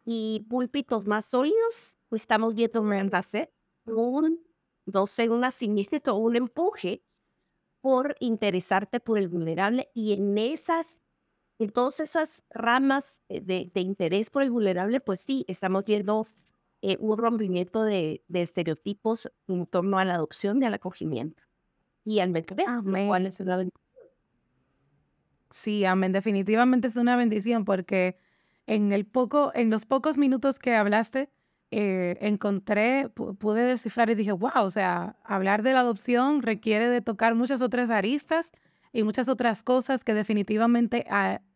y 0.05 0.47
púlpitos 0.49 1.07
más 1.07 1.27
sólidos, 1.27 1.99
pues 2.09 2.23
estamos 2.23 2.55
viendo 2.55 2.81
un 2.81 4.50
no 4.87 5.07
sé, 5.07 5.29
un 5.29 5.41
nacimiento 5.41 6.15
o 6.15 6.19
un 6.19 6.37
empuje 6.37 7.03
por 7.81 8.17
interesarte 8.21 9.01
por 9.01 9.19
el 9.19 9.29
vulnerable 9.29 9.91
y 9.95 10.13
en 10.13 10.37
esas, 10.37 11.01
en 11.59 11.71
todas 11.71 12.01
esas 12.01 12.45
ramas 12.51 13.23
de, 13.29 13.71
de 13.73 13.81
interés 13.81 14.31
por 14.31 14.43
el 14.43 14.51
vulnerable, 14.51 15.01
pues 15.01 15.21
sí, 15.21 15.45
estamos 15.49 15.85
viendo 15.85 16.27
eh, 16.83 16.97
un 16.99 17.19
rompimiento 17.19 17.85
de, 17.85 18.25
de, 18.29 18.41
estereotipos 18.41 19.31
en 19.49 19.67
torno 19.67 19.99
a 19.99 20.05
la 20.07 20.15
adopción 20.15 20.63
y 20.63 20.67
al 20.67 20.73
acogimiento. 20.73 21.43
Y 22.07 22.21
al 22.21 22.33
bebé, 22.33 22.65
cual 23.07 23.27
es 23.27 23.39
una 23.39 23.59
bendición. 23.59 23.85
Sí, 25.51 25.85
amén. 25.85 26.13
Definitivamente 26.13 26.89
es 26.89 26.97
una 26.97 27.17
bendición 27.17 27.67
porque 27.67 28.17
en, 28.67 28.93
el 28.93 29.05
poco, 29.05 29.53
en 29.55 29.69
los 29.69 29.85
pocos 29.85 30.17
minutos 30.17 30.59
que 30.59 30.75
hablaste, 30.75 31.31
eh, 31.71 32.17
encontré, 32.21 33.09
pude 33.11 33.63
descifrar 33.63 34.11
y 34.11 34.15
dije, 34.17 34.33
wow, 34.33 34.65
o 34.65 34.71
sea, 34.71 35.17
hablar 35.25 35.63
de 35.63 35.73
la 35.73 35.81
adopción 35.81 36.43
requiere 36.43 36.89
de 36.89 37.01
tocar 37.01 37.35
muchas 37.35 37.63
otras 37.63 37.91
aristas 37.91 38.51
y 38.93 39.05
muchas 39.05 39.29
otras 39.29 39.63
cosas 39.63 40.03
que 40.03 40.15
definitivamente 40.15 41.07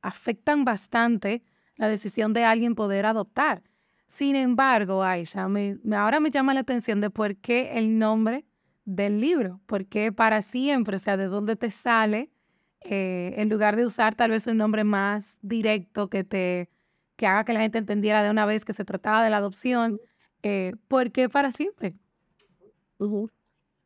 afectan 0.03 0.65
bastante 0.65 1.43
la 1.77 1.89
decisión 1.89 2.33
de 2.33 2.45
alguien 2.45 2.77
poder 2.77 3.07
adoptar. 3.07 3.63
Sin 4.07 4.37
embargo, 4.37 5.03
Aisha, 5.03 5.49
me, 5.49 5.79
ahora 5.97 6.21
me 6.21 6.31
llama 6.31 6.55
la 6.55 6.61
atención 6.61 7.01
de 7.01 7.11
por 7.11 7.37
qué 7.37 7.73
el 7.79 7.99
nombre 7.99 8.45
del 8.85 9.21
libro, 9.21 9.61
por 9.67 9.87
qué 9.87 10.13
para 10.13 10.43
siempre, 10.43 10.97
o 10.97 11.01
sea, 11.01 11.17
de 11.17 11.27
dónde 11.27 11.57
te 11.57 11.71
sale, 11.71 12.31
eh, 12.83 13.35
en 13.39 13.49
lugar 13.49 13.77
de 13.77 13.87
usar 13.87 14.15
tal 14.15 14.31
vez 14.31 14.47
un 14.47 14.59
nombre 14.59 14.85
más 14.85 15.39
directo 15.43 16.09
que 16.09 16.23
te 16.23 16.69
que 17.17 17.27
haga 17.27 17.45
que 17.45 17.53
la 17.53 17.61
gente 17.61 17.79
entendiera 17.79 18.23
de 18.23 18.31
una 18.31 18.47
vez 18.47 18.65
que 18.65 18.73
se 18.73 18.85
trataba 18.85 19.23
de 19.25 19.31
la 19.31 19.39
adopción. 19.39 20.01
Eh, 20.43 20.73
¿Por 20.89 21.11
qué 21.13 21.29
para 21.29 21.51
siempre? 21.53 21.95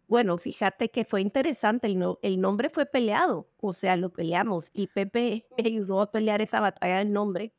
Bueno, 0.07 0.39
fíjate 0.39 0.91
que 0.91 1.05
fue 1.05 1.21
interesante, 1.21 1.87
el, 1.87 1.99
no, 1.99 2.19
el, 2.23 2.41
nombre 2.41 2.71
fue 2.71 2.87
peleado, 2.87 3.49
o 3.61 3.73
sea, 3.73 3.97
lo 3.97 4.11
peleamos 4.11 4.71
y 4.73 4.87
Pepe 4.87 5.47
me 5.57 5.65
ayudó 5.67 6.01
a 6.01 6.11
pelear 6.11 6.41
esa 6.41 6.61
batalla 6.61 6.99
del 6.99 7.13
nombre 7.13 7.53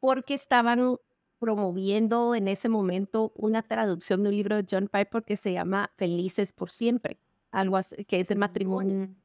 porque 0.00 0.34
estaban 0.34 0.96
promoviendo 1.38 2.34
en 2.34 2.48
ese 2.48 2.68
momento 2.68 3.32
una 3.36 3.62
traducción 3.62 4.22
de 4.22 4.30
un 4.30 4.34
libro 4.34 4.56
de 4.56 4.66
John 4.68 4.88
Piper 4.88 5.22
que 5.22 5.36
se 5.36 5.52
llama 5.52 5.92
Felices 5.96 6.52
por 6.52 6.70
siempre, 6.70 7.20
algo 7.50 7.76
así, 7.76 8.04
que 8.04 8.20
es 8.20 8.30
el 8.30 8.38
matrimonio. 8.38 9.06
Mm. 9.06 9.16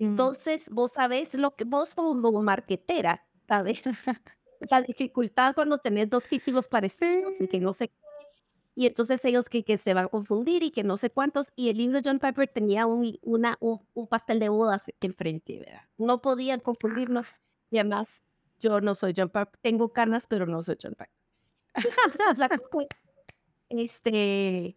Entonces, 0.00 0.68
vos 0.70 0.92
sabés 0.92 1.34
lo 1.34 1.54
que 1.54 1.64
vos 1.64 1.94
como 1.94 2.42
marquetera, 2.42 3.24
¿sabes? 3.46 3.82
la 4.70 4.82
dificultad 4.82 5.54
cuando 5.54 5.78
tenés 5.78 6.08
dos 6.10 6.26
títulos 6.26 6.66
parecidos 6.66 7.40
y 7.40 7.48
que 7.48 7.60
no 7.60 7.72
sé 7.72 7.90
y 8.78 8.86
entonces 8.86 9.24
ellos 9.24 9.48
que, 9.48 9.64
que 9.64 9.78
se 9.78 9.94
van 9.94 10.04
a 10.04 10.08
confundir 10.08 10.62
y 10.62 10.70
que 10.70 10.84
no 10.84 10.98
sé 10.98 11.08
cuántos, 11.08 11.50
y 11.56 11.70
el 11.70 11.78
libro 11.78 11.98
John 12.04 12.18
Piper 12.18 12.46
tenía 12.46 12.84
un, 12.84 13.18
una, 13.22 13.56
un, 13.60 14.06
pastel 14.06 14.38
de 14.38 14.50
bodas 14.50 14.82
enfrente, 15.00 15.60
¿verdad? 15.60 15.88
No 15.96 16.20
podían 16.20 16.60
confundirnos, 16.60 17.26
y 17.70 17.78
además 17.78 18.22
yo 18.60 18.82
no 18.82 18.94
soy 18.94 19.14
John 19.16 19.30
Piper, 19.30 19.58
tengo 19.62 19.94
canas, 19.94 20.26
pero 20.26 20.44
no 20.44 20.62
soy 20.62 20.76
John 20.80 20.94
Piper. 20.94 21.10
este, 23.70 24.76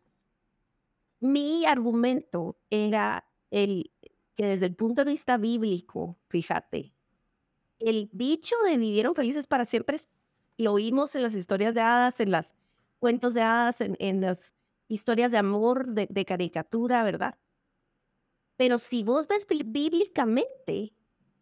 mi 1.20 1.66
argumento 1.66 2.58
era 2.70 3.26
el 3.52 3.92
que 4.36 4.46
desde 4.46 4.68
el 4.68 4.76
punto 4.76 5.04
de 5.04 5.12
vista 5.12 5.36
bíblico, 5.36 6.18
fíjate, 6.30 6.94
el 7.80 8.10
dicho 8.12 8.56
de 8.66 8.78
vivieron 8.78 9.16
felices 9.16 9.48
para 9.48 9.66
siempre 9.66 9.98
lo 10.58 10.74
oímos 10.74 11.16
en 11.16 11.24
las 11.24 11.36
historias 11.36 11.74
de 11.74 11.82
hadas, 11.82 12.20
en 12.20 12.32
los 12.32 12.46
cuentos 13.00 13.34
de 13.34 13.42
hadas, 13.42 13.82
en, 13.82 14.22
las 14.22 14.54
historias 14.90 15.32
de 15.32 15.38
amor, 15.38 15.88
de, 15.88 16.26
caricatura, 16.26 17.04
¿verdad? 17.04 17.38
Pero 18.58 18.78
si 18.78 19.04
vos 19.04 19.28
ves 19.28 19.48
bíblicamente, 19.66 20.94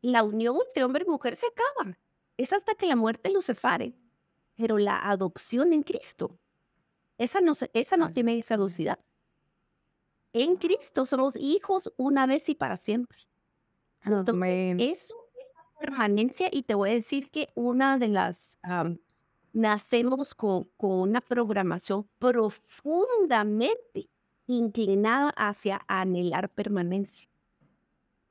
la 0.01 0.23
unión 0.23 0.57
entre 0.67 0.83
hombre 0.83 1.03
y 1.05 1.09
mujer 1.09 1.35
se 1.35 1.47
acaba. 1.47 1.97
Es 2.37 2.53
hasta 2.53 2.75
que 2.75 2.85
la 2.85 2.95
muerte 2.95 3.31
los 3.31 3.45
separe. 3.45 3.95
Pero 4.55 4.77
la 4.77 5.09
adopción 5.09 5.73
en 5.73 5.81
Cristo, 5.81 6.37
esa 7.17 7.41
no, 7.41 7.53
esa 7.73 7.97
no 7.97 8.13
tiene 8.13 8.37
esa 8.37 8.55
velocidad. 8.55 8.99
En 10.33 10.57
Cristo 10.57 11.05
somos 11.05 11.35
hijos 11.35 11.91
una 11.97 12.27
vez 12.27 12.49
y 12.49 12.55
para 12.55 12.77
siempre. 12.77 13.17
Entonces, 14.03 14.75
eso 14.79 15.26
permanencia 15.79 16.49
y 16.51 16.63
te 16.63 16.75
voy 16.75 16.89
a 16.91 16.93
decir 16.93 17.29
que 17.31 17.47
una 17.55 17.97
de 17.97 18.07
las, 18.07 18.59
nacemos 19.53 20.35
con, 20.35 20.65
con 20.77 20.91
una 20.91 21.21
programación 21.21 22.07
profundamente 22.19 24.09
inclinada 24.47 25.29
hacia 25.35 25.81
anhelar 25.87 26.49
permanencia. 26.49 27.27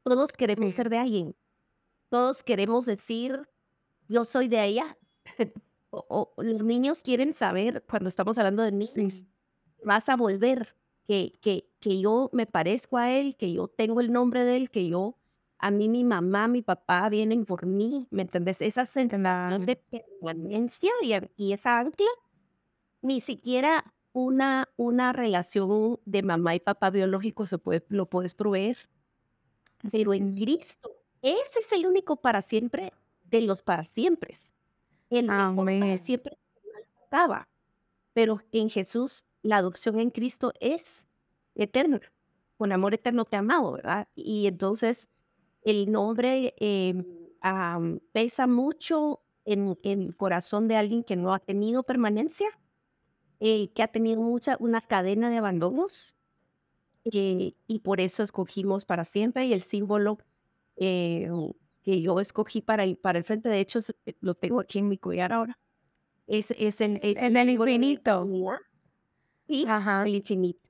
Todos 0.02 0.32
queremos 0.32 0.72
ser 0.74 0.88
de 0.88 0.98
alguien. 0.98 1.36
Todos 2.08 2.42
queremos 2.42 2.86
decir, 2.86 3.48
yo 4.08 4.24
soy 4.24 4.48
de 4.48 4.60
allá. 4.60 4.96
o, 5.90 6.32
los 6.38 6.62
niños 6.62 7.02
quieren 7.02 7.32
saber, 7.32 7.84
cuando 7.88 8.08
estamos 8.08 8.38
hablando 8.38 8.62
de 8.62 8.72
niños, 8.72 9.26
vas 9.84 10.08
a 10.08 10.16
volver, 10.16 10.76
que, 11.06 11.32
que, 11.40 11.68
que 11.80 12.00
yo 12.00 12.30
me 12.32 12.46
parezco 12.46 12.96
a 12.96 13.12
él, 13.12 13.36
que 13.36 13.52
yo 13.52 13.68
tengo 13.68 14.00
el 14.00 14.12
nombre 14.12 14.44
de 14.44 14.56
él, 14.56 14.70
que 14.70 14.88
yo 14.88 15.16
a 15.58 15.70
mí 15.70 15.88
mi 15.88 16.04
mamá, 16.04 16.48
mi 16.48 16.62
papá 16.62 17.08
vienen 17.08 17.44
por 17.44 17.66
mí, 17.66 18.06
¿me 18.10 18.22
entendés? 18.22 18.60
Esa 18.60 18.84
sensación 18.84 19.64
de 19.64 19.76
permanencia 19.76 20.90
y, 21.02 21.14
y, 21.36 21.52
esa 21.52 21.78
ancla, 21.78 22.10
ni 23.02 23.20
siquiera 23.20 23.94
una, 24.12 24.68
una 24.76 25.12
relación 25.12 25.98
de 26.04 26.22
mamá 26.22 26.54
y 26.54 26.60
papá 26.60 26.90
biológico 26.90 27.46
se 27.46 27.58
puede, 27.58 27.84
lo 27.88 28.06
puedes 28.06 28.34
proveer. 28.34 28.76
Pero 29.90 30.14
en 30.14 30.34
Cristo, 30.34 30.90
ese 31.22 31.58
es 31.60 31.72
el 31.72 31.86
único 31.86 32.16
para 32.16 32.42
siempre 32.42 32.92
de 33.24 33.40
los 33.42 33.62
para 33.62 33.84
siempre. 33.84 34.34
El 35.10 35.26
para 35.26 35.96
siempre 35.98 36.38
acaba. 37.06 37.48
Pero 38.12 38.40
en 38.52 38.70
Jesús, 38.70 39.26
la 39.42 39.58
adopción 39.58 40.00
en 40.00 40.10
Cristo 40.10 40.52
es 40.60 41.06
eterna. 41.54 42.00
Con 42.56 42.72
amor 42.72 42.94
eterno 42.94 43.24
te 43.24 43.36
ha 43.36 43.40
amado, 43.40 43.72
¿verdad? 43.72 44.08
Y 44.14 44.46
entonces 44.46 45.08
el 45.66 45.90
nombre 45.90 46.54
em, 46.58 47.04
pesa 48.12 48.46
mucho 48.46 49.20
en, 49.44 49.76
el 49.82 50.16
corazón 50.16 50.68
de 50.68 50.76
alguien 50.76 51.02
que 51.02 51.16
no 51.16 51.34
ha 51.34 51.40
tenido 51.40 51.82
permanencia, 51.82 52.46
eh, 53.40 53.68
que 53.74 53.82
ha 53.82 53.88
tenido 53.88 54.22
mucha, 54.22 54.56
una 54.60 54.80
cadena 54.80 55.28
de 55.28 55.38
abandonos. 55.38 56.14
Eh, 57.04 57.54
y 57.66 57.80
por 57.80 58.00
eso 58.00 58.22
escogimos 58.22 58.84
para 58.84 59.04
siempre 59.04 59.46
y 59.46 59.52
el 59.52 59.60
símbolo 59.60 60.18
eh, 60.76 61.28
que 61.82 62.00
yo 62.00 62.20
escogí 62.20 62.62
para 62.62 62.84
el, 62.84 62.96
para 62.96 63.18
el 63.18 63.24
frente, 63.24 63.48
de 63.48 63.60
hecho 63.60 63.80
lo 64.20 64.34
tengo 64.34 64.60
aquí 64.60 64.78
en 64.78 64.88
mi 64.88 64.98
collar 64.98 65.32
ahora, 65.32 65.58
es, 66.26 66.52
es, 66.58 66.80
en 66.80 66.98
el 67.02 67.50
infinito. 67.50 68.28
Sí, 69.48 69.64
Ajá. 69.68 70.04
el 70.04 70.16
infinito. 70.16 70.68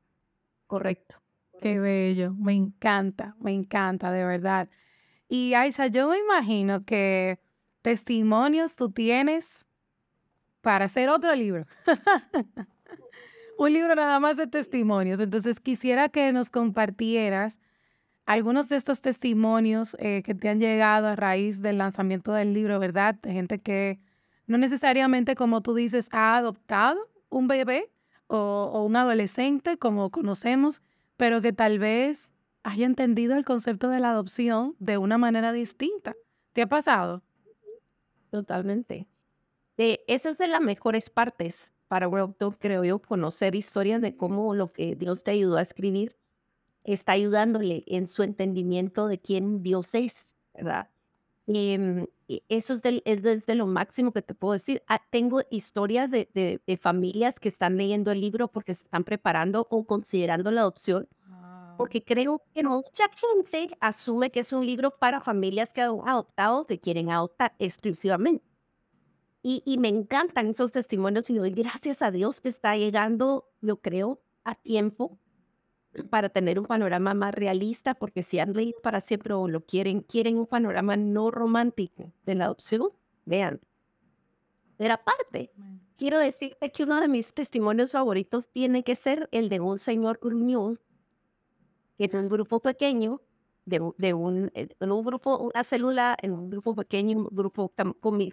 Correcto. 0.67 1.17
Qué 1.61 1.79
bello, 1.79 2.35
me 2.35 2.53
encanta, 2.53 3.35
me 3.41 3.53
encanta, 3.53 4.13
de 4.13 4.25
verdad. 4.25 4.69
Y 5.29 5.55
Aisha, 5.55 5.87
yo 5.89 6.09
me 6.09 6.19
imagino 6.19 6.85
que 6.85 7.39
testimonios 7.83 8.77
tú 8.77 8.91
tienes 8.91 9.67
para 10.61 10.87
hacer 10.87 11.09
otro 11.09 11.35
libro. 11.35 11.67
Un 13.59 13.73
libro 13.73 13.95
nada 13.95 14.21
más 14.21 14.37
de 14.37 14.47
testimonios. 14.47 15.21
Entonces 15.21 15.61
quisiera 15.61 16.09
que 16.09 16.33
nos 16.33 16.51
compartieras 16.51 17.61
algunos 18.27 18.69
de 18.69 18.77
estos 18.77 19.01
testimonios 19.01 19.97
eh, 20.01 20.23
que 20.25 20.35
te 20.35 20.49
han 20.49 20.59
llegado 20.59 21.07
a 21.07 21.17
raíz 21.17 21.63
del 21.63 21.79
lanzamiento 21.79 22.33
del 22.33 22.53
libro, 22.53 22.79
¿verdad? 22.79 23.15
De 23.15 23.33
gente 23.33 23.61
que 23.61 24.01
no 24.47 24.59
necesariamente, 24.59 25.35
como 25.35 25.61
tú 25.61 25.75
dices, 25.75 26.09
ha 26.13 26.37
adoptado 26.37 26.99
un 27.31 27.49
bebé 27.49 27.91
o, 28.27 28.85
un 28.85 28.97
adolescente, 28.97 29.79
como 29.79 30.11
conocemos, 30.11 30.83
pero 31.17 31.41
que 31.41 31.53
tal 31.53 31.79
vez 31.79 32.31
haya 32.67 32.85
entendido 32.85 33.37
el 33.37 33.45
concepto 33.45 33.89
de 33.91 34.01
la 34.01 34.11
adopción 34.11 34.75
de 34.81 34.99
una 34.99 35.19
manera 35.19 35.53
distinta. 35.53 36.17
¿Te 36.53 36.63
ha 36.63 36.67
pasado? 36.67 37.23
Totalmente. 38.31 39.07
Eh, 39.79 40.03
esa 40.09 40.31
es 40.31 40.39
de 40.39 40.49
las 40.49 40.61
mejores 40.61 41.09
partes 41.09 41.73
para 41.87 42.09
World 42.09 42.35
creo 42.59 42.83
yo, 42.83 42.99
conocer 42.99 43.55
historias 43.55 44.03
de 44.03 44.17
cómo 44.17 44.53
lo 44.53 44.73
que 44.73 44.97
Dios 44.97 45.23
te 45.23 45.31
ayudó 45.31 45.59
a 45.59 45.63
escribir 45.63 46.17
está 46.83 47.13
ayudándole 47.13 47.85
en 47.87 48.09
su 48.09 48.25
entendimiento 48.25 49.07
de 49.07 49.21
quién 49.21 49.63
Dios 49.63 49.95
es, 49.95 50.35
¿verdad? 50.53 50.91
Em, 51.47 52.07
eso 52.49 52.73
es, 52.73 52.83
del, 52.83 53.03
es 53.05 53.23
desde 53.23 53.55
lo 53.55 53.69
máximo 53.69 54.13
que 54.13 54.23
te 54.23 54.35
puedo 54.35 54.55
decir. 54.55 54.83
Ah, 54.89 55.01
tengo 55.11 55.43
historias 55.51 56.11
de, 56.11 56.29
de, 56.35 56.77
familias 56.77 57.39
que 57.39 57.49
están 57.49 57.77
leyendo 57.77 58.11
el 58.11 58.21
libro 58.21 58.49
porque 58.49 58.75
se 58.75 58.83
están 58.83 59.05
preparando 59.05 59.69
o 59.71 59.85
considerando 59.87 60.51
la 60.51 60.63
adopción, 60.63 61.09
porque 61.77 62.03
creo 62.03 62.43
que 62.55 62.63
mucha 62.63 63.05
gente 63.17 63.77
asume 63.81 64.31
que 64.31 64.41
es 64.41 64.53
un 64.53 64.65
libro 64.65 64.91
para 64.99 65.21
familias 65.21 65.73
que 65.73 65.83
han 65.83 65.99
adoptado, 66.07 66.67
que 66.67 66.79
quieren 66.79 67.11
adoptar 67.11 67.55
exclusivamente. 67.59 68.45
Y, 69.43 69.63
y 69.65 69.79
me 69.79 69.89
encantan 69.89 70.49
esos 70.49 70.73
testimonios 70.73 71.31
y 71.31 71.37
doy 71.37 71.51
gracias 71.51 72.03
a 72.03 72.11
Dios 72.11 72.41
que 72.41 72.49
está 72.49 72.77
llegando, 72.77 73.49
yo 73.61 73.77
creo, 73.77 74.21
a 74.45 74.55
tiempo 74.55 75.19
para 76.11 76.29
tener 76.29 76.59
un 76.59 76.67
panorama 76.67 77.15
más 77.15 77.35
realista, 77.35 77.95
porque 77.95 78.23
si 78.23 78.39
han 78.39 78.53
leído 78.53 78.81
para 78.83 79.01
siempre 79.01 79.35
o 79.35 79.49
lo 79.49 79.61
quieren, 79.63 80.01
quieren 80.01 80.39
un 80.39 80.47
panorama 80.47 80.97
no 80.97 81.31
romántico 81.31 82.13
de 82.25 82.35
la 82.35 82.47
adopción, 82.47 82.91
vean. 83.25 83.61
Pero 84.77 84.95
aparte, 84.95 85.51
quiero 85.97 86.19
decirte 86.19 86.71
que 86.71 86.83
uno 86.83 87.01
de 87.01 87.09
mis 87.09 87.33
testimonios 87.33 87.93
favoritos 87.93 88.49
tiene 88.51 88.83
que 88.83 88.95
ser 88.95 89.29
el 89.33 89.49
de 89.49 89.61
un 89.61 89.79
señor 89.79 90.19
gruñón, 90.21 90.79
en 91.99 92.17
un 92.17 92.29
grupo 92.29 92.61
pequeño, 92.61 93.23
de, 93.65 93.81
de 93.99 94.15
un, 94.15 94.51
eh, 94.55 94.69
en 94.79 94.93
un 94.93 95.05
grupo, 95.05 95.39
una 95.39 95.65
célula, 95.65 96.17
en 96.23 96.33
un 96.33 96.51
grupo 96.51 96.75
pequeño, 96.75 97.19
un 97.19 97.29
grupo, 97.31 97.73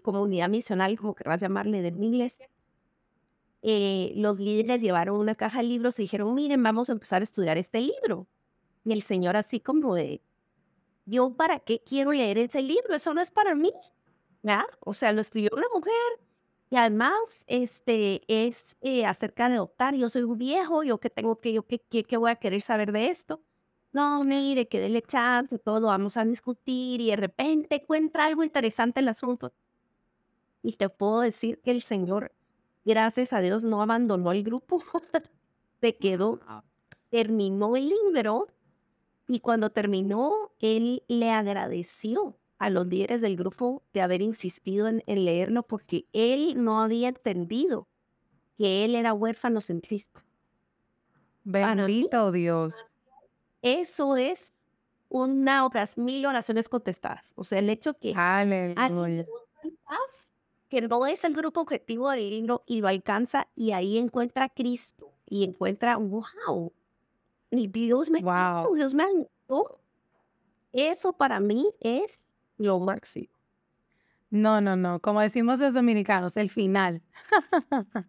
comunidad 0.01 0.49
misional, 0.49 0.97
como 0.97 1.15
querrás 1.15 1.41
llamarle, 1.41 1.81
de 1.81 1.91
mi 1.91 2.07
iglesia, 2.09 2.49
eh, 3.61 4.11
los 4.15 4.39
líderes 4.39 4.81
llevaron 4.81 5.17
una 5.17 5.35
caja 5.35 5.59
de 5.59 5.63
libros 5.65 5.97
y 5.99 6.03
dijeron, 6.03 6.33
miren, 6.35 6.61
vamos 6.61 6.89
a 6.89 6.93
empezar 6.93 7.21
a 7.21 7.23
estudiar 7.23 7.57
este 7.57 7.79
libro. 7.81 8.27
Y 8.83 8.91
el 8.91 9.01
Señor 9.01 9.37
así 9.37 9.61
como 9.61 9.95
de, 9.95 10.21
yo 11.05 11.33
para 11.35 11.59
qué 11.59 11.81
quiero 11.81 12.11
leer 12.11 12.37
ese 12.37 12.61
libro, 12.61 12.93
eso 12.95 13.13
no 13.13 13.21
es 13.21 13.31
para 13.31 13.55
mí. 13.55 13.71
¿Ya? 14.43 14.65
O 14.81 14.93
sea, 14.93 15.13
lo 15.13 15.21
escribió 15.21 15.51
una 15.53 15.67
mujer 15.73 15.93
y 16.69 16.75
además 16.75 17.43
este, 17.47 18.23
es 18.27 18.75
eh, 18.81 19.05
acerca 19.05 19.47
de 19.47 19.55
adoptar. 19.55 19.95
Yo 19.95 20.09
soy 20.09 20.23
un 20.23 20.37
viejo, 20.37 20.83
yo 20.83 20.99
que 20.99 21.09
tengo 21.09 21.39
que, 21.39 21.53
yo 21.53 21.65
que, 21.67 22.17
voy 22.17 22.31
a 22.31 22.35
querer 22.35 22.61
saber 22.61 22.91
de 22.91 23.09
esto. 23.09 23.41
No, 23.93 24.23
mire, 24.23 24.67
que 24.67 24.79
déle 24.79 25.01
chance, 25.03 25.57
todo 25.59 25.87
vamos 25.87 26.17
a 26.17 26.25
discutir 26.25 26.99
y 26.99 27.11
de 27.11 27.15
repente 27.15 27.75
encuentra 27.75 28.25
algo 28.25 28.43
interesante 28.43 28.99
el 28.99 29.07
asunto. 29.07 29.53
Y 30.61 30.73
te 30.73 30.89
puedo 30.89 31.21
decir 31.21 31.59
que 31.61 31.71
el 31.71 31.81
Señor 31.81 32.31
gracias 32.85 33.33
a 33.33 33.41
Dios 33.41 33.63
no 33.63 33.81
abandonó 33.81 34.31
el 34.31 34.43
grupo, 34.43 34.83
se 35.81 35.95
quedó, 35.95 36.39
terminó 37.09 37.75
el 37.75 37.89
libro 37.89 38.47
y 39.27 39.39
cuando 39.39 39.69
terminó, 39.69 40.51
él 40.59 41.03
le 41.07 41.31
agradeció 41.31 42.37
a 42.57 42.69
los 42.69 42.87
líderes 42.87 43.21
del 43.21 43.37
grupo 43.37 43.83
de 43.93 44.01
haber 44.01 44.21
insistido 44.21 44.87
en, 44.87 45.01
leerlo 45.05 45.63
porque 45.63 46.05
él 46.13 46.63
no 46.63 46.81
había 46.81 47.09
entendido 47.09 47.87
que 48.57 48.85
él 48.85 48.95
era 48.95 49.13
huérfano 49.13 49.59
en 49.67 49.79
Cristo. 49.79 50.21
Bendito 51.43 52.31
Dios. 52.31 52.85
Eso 53.63 54.15
es 54.17 54.53
una 55.09 55.65
otras 55.65 55.97
mil 55.97 56.23
oraciones 56.27 56.69
contestadas. 56.69 57.33
O 57.35 57.43
sea, 57.43 57.57
el 57.57 57.69
hecho 57.71 57.95
que 57.95 58.13
Aleluya 58.15 59.25
que 60.73 60.81
no 60.81 61.05
es 61.05 61.23
el 61.23 61.35
grupo 61.35 61.61
objetivo 61.61 62.09
del 62.09 62.31
libro 62.31 62.63
y 62.65 62.81
lo 62.81 62.87
alcanza 62.87 63.47
y 63.55 63.73
ahí 63.73 63.99
encuentra 63.99 64.45
a 64.45 64.49
Cristo 64.49 65.13
y 65.29 65.43
encuentra, 65.43 65.97
wow, 65.97 66.73
y 67.51 67.67
Dios 67.67 68.09
me 68.09 68.21
wow. 68.21 68.73
Dios 68.73 68.95
me 68.95 69.05
Eso 70.71 71.13
para 71.13 71.39
mí 71.39 71.69
es 71.79 72.17
lo 72.57 72.79
máximo. 72.79 73.27
No, 74.31 74.61
no, 74.61 74.75
no, 74.75 74.99
como 74.99 75.21
decimos 75.21 75.59
los 75.59 75.75
dominicanos, 75.75 76.35
el 76.37 76.49
final. 76.49 77.03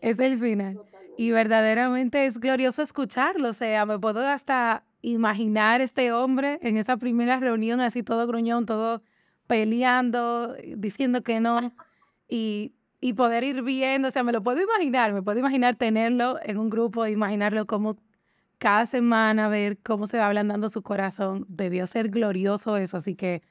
es 0.00 0.20
el 0.20 0.38
final. 0.38 0.80
Y 1.16 1.30
verdaderamente 1.30 2.26
es 2.26 2.38
glorioso 2.38 2.82
escucharlo, 2.82 3.48
o 3.48 3.52
sea, 3.52 3.86
me 3.86 3.98
puedo 3.98 4.26
hasta 4.26 4.84
imaginar 5.00 5.80
este 5.80 6.12
hombre 6.12 6.58
en 6.62 6.76
esa 6.76 6.96
primera 6.96 7.38
reunión 7.38 7.80
así 7.80 8.02
todo 8.02 8.26
gruñón, 8.26 8.66
todo 8.66 9.02
peleando, 9.46 10.54
diciendo 10.76 11.22
que 11.22 11.40
no, 11.40 11.72
y, 12.28 12.72
y 13.00 13.14
poder 13.14 13.44
ir 13.44 13.62
viendo, 13.62 14.08
o 14.08 14.10
sea, 14.10 14.24
me 14.24 14.32
lo 14.32 14.42
puedo 14.42 14.60
imaginar, 14.60 15.12
me 15.12 15.22
puedo 15.22 15.38
imaginar 15.38 15.76
tenerlo 15.76 16.38
en 16.42 16.58
un 16.58 16.68
grupo, 16.70 17.06
imaginarlo 17.06 17.66
como 17.66 17.96
cada 18.58 18.86
semana, 18.86 19.48
ver 19.48 19.78
cómo 19.78 20.06
se 20.06 20.18
va 20.18 20.26
ablandando 20.26 20.68
su 20.68 20.82
corazón, 20.82 21.46
debió 21.48 21.86
ser 21.86 22.08
glorioso 22.08 22.76
eso, 22.76 22.96
así 22.96 23.14
que, 23.14 23.42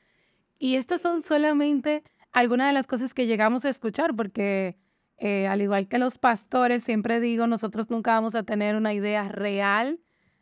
y 0.60 0.76
estas 0.76 1.02
son 1.02 1.22
solamente 1.22 2.04
algunas 2.32 2.68
de 2.68 2.74
las 2.74 2.88
cosas 2.88 3.14
que 3.14 3.28
llegamos 3.28 3.66
a 3.66 3.70
escuchar, 3.70 4.16
porque 4.16 4.78
eh, 5.18 5.48
al 5.48 5.62
igual 5.62 5.88
que 5.88 5.98
los 5.98 6.18
pastores, 6.18 6.84
siempre 6.84 7.20
digo, 7.20 7.48
nosotros 7.48 7.90
nunca 7.90 8.14
vamos 8.14 8.36
a 8.36 8.44
tener 8.44 8.76
una 8.76 8.94
idea 8.94 9.30
real 9.30 10.00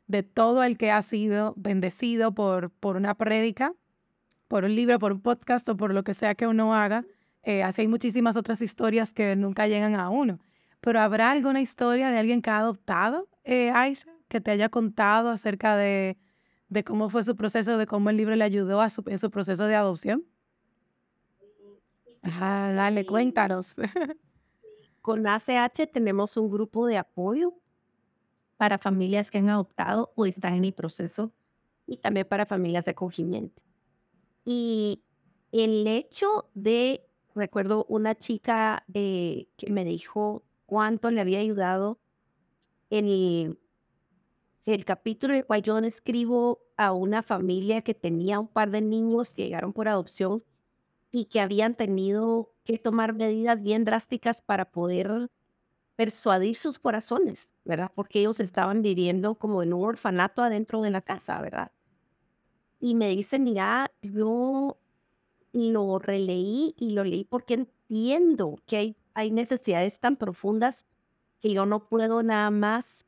de 0.07 0.23
todo 0.23 0.63
el 0.63 0.77
que 0.77 0.91
ha 0.91 1.01
sido 1.01 1.53
bendecido 1.57 2.33
por, 2.33 2.71
por 2.71 2.95
una 2.95 3.13
prédica, 3.15 3.73
por 4.47 4.63
un 4.63 4.75
libro, 4.75 4.99
por 4.99 5.13
un 5.13 5.21
podcast 5.21 5.67
o 5.69 5.77
por 5.77 5.93
lo 5.93 6.03
que 6.03 6.13
sea 6.13 6.36
que 6.36 6.47
uno 6.47 6.75
haga. 6.75 7.05
Eh, 7.43 7.63
así 7.63 7.81
hay 7.81 7.88
muchísimas 7.88 8.36
otras 8.36 8.62
historias 8.62 9.13
que 9.13 9.36
nunca 9.36 9.67
llegan 9.67 9.95
a 9.95 10.09
uno. 10.09 10.39
Pero 10.81 10.99
¿habrá 10.99 11.31
alguna 11.31 11.62
historia 11.62 12.09
de 12.09 12.17
alguien 12.17 12.41
que 12.41 12.49
ha 12.49 12.57
adoptado, 12.57 13.29
eh, 13.43 13.71
Aisha, 13.71 14.12
que 14.27 14.41
te 14.41 14.51
haya 14.51 14.69
contado 14.69 15.29
acerca 15.29 15.77
de, 15.77 16.17
de, 16.67 16.83
cómo 16.83 17.09
fue 17.09 17.23
su 17.23 17.36
proceso, 17.36 17.77
de 17.77 17.86
cómo 17.86 18.09
el 18.09 18.17
libro 18.17 18.36
le 18.36 18.43
ayudó 18.43 18.81
a 18.81 18.89
su, 18.89 19.03
en 19.07 19.19
su 19.19 19.29
proceso 19.29 19.65
de 19.65 19.75
adopción? 19.75 20.25
Ah, 22.23 22.71
dale, 22.75 23.05
cuéntanos. 23.05 23.75
Con 25.04 25.28
ACH 25.28 25.92
tenemos 25.92 26.38
un 26.38 26.50
grupo 26.50 26.88
de 26.88 26.98
apoyo 26.98 27.54
para 28.56 28.78
familias 28.78 29.30
que 29.30 29.39
han 29.39 29.50
adoptado 29.50 30.13
o 30.16 30.26
están 30.26 30.54
en 30.54 30.63
el 30.63 30.74
proceso 30.74 31.34
y 31.86 31.98
también 31.98 32.26
para 32.26 32.46
familias 32.46 32.86
de 32.86 32.92
acogimiento. 32.92 33.62
Y 34.46 35.04
el 35.52 35.86
hecho 35.88 36.50
de, 36.54 37.06
recuerdo 37.36 37.86
una 37.89 38.16
chica 38.16 38.86
eh, 38.94 39.50
que 39.58 39.70
me 39.70 39.84
dijo 39.84 40.46
cuánto 40.66 41.12
le 41.12 41.20
había 41.20 41.39
ayudado 41.39 42.00
en 42.89 43.06
el, 43.06 43.60
el 44.63 44.86
capítulo 44.86 45.34
en 45.34 45.39
el 45.39 45.46
cual 45.46 45.63
yo 45.63 45.82
describo 45.82 46.62
a 46.78 46.94
una 46.94 47.24
familia 47.24 47.82
que 47.82 47.94
tenía 47.94 48.39
un 48.39 48.48
par 48.48 48.72
de 48.72 48.80
niños 48.80 49.34
que 49.34 49.44
llegaron 49.44 49.74
por 49.74 49.89
adopción 49.89 50.46
y 51.13 51.26
que 51.26 51.39
habían 51.39 51.76
tenido 51.76 52.52
que 52.65 52.80
tomar 52.80 53.13
medidas 53.13 53.62
bien 53.62 53.86
drásticas 53.86 54.41
para 54.41 54.65
poder 54.71 55.30
persuadir 55.95 56.56
sus 56.56 56.80
corazones, 56.80 57.49
¿verdad? 57.63 57.91
Porque 57.93 58.21
ellos 58.21 58.39
estaban 58.39 58.82
viviendo 58.82 59.36
como 59.36 59.62
en 59.62 59.73
un 59.73 59.86
orfanato 59.86 60.41
adentro 60.41 60.82
de 60.82 60.89
la 60.89 61.02
casa, 61.02 61.39
¿verdad? 61.39 61.71
Y 62.80 62.95
me 62.95 63.10
dice, 63.10 63.38
mira, 63.38 63.91
yo 64.02 64.80
lo 65.52 65.99
releí 65.99 66.73
y 66.80 66.89
lo 66.89 67.04
leí 67.04 67.26
porque 67.26 67.54
entiendo 67.54 68.56
que 68.65 68.78
hay, 68.78 68.97
hay 69.13 69.30
necesidades 69.30 69.99
tan 69.99 70.15
profundas 70.15 70.88
que 71.41 71.54
yo 71.54 71.67
no 71.67 71.88
puedo 71.88 72.23
nada 72.23 72.49
más 72.49 73.06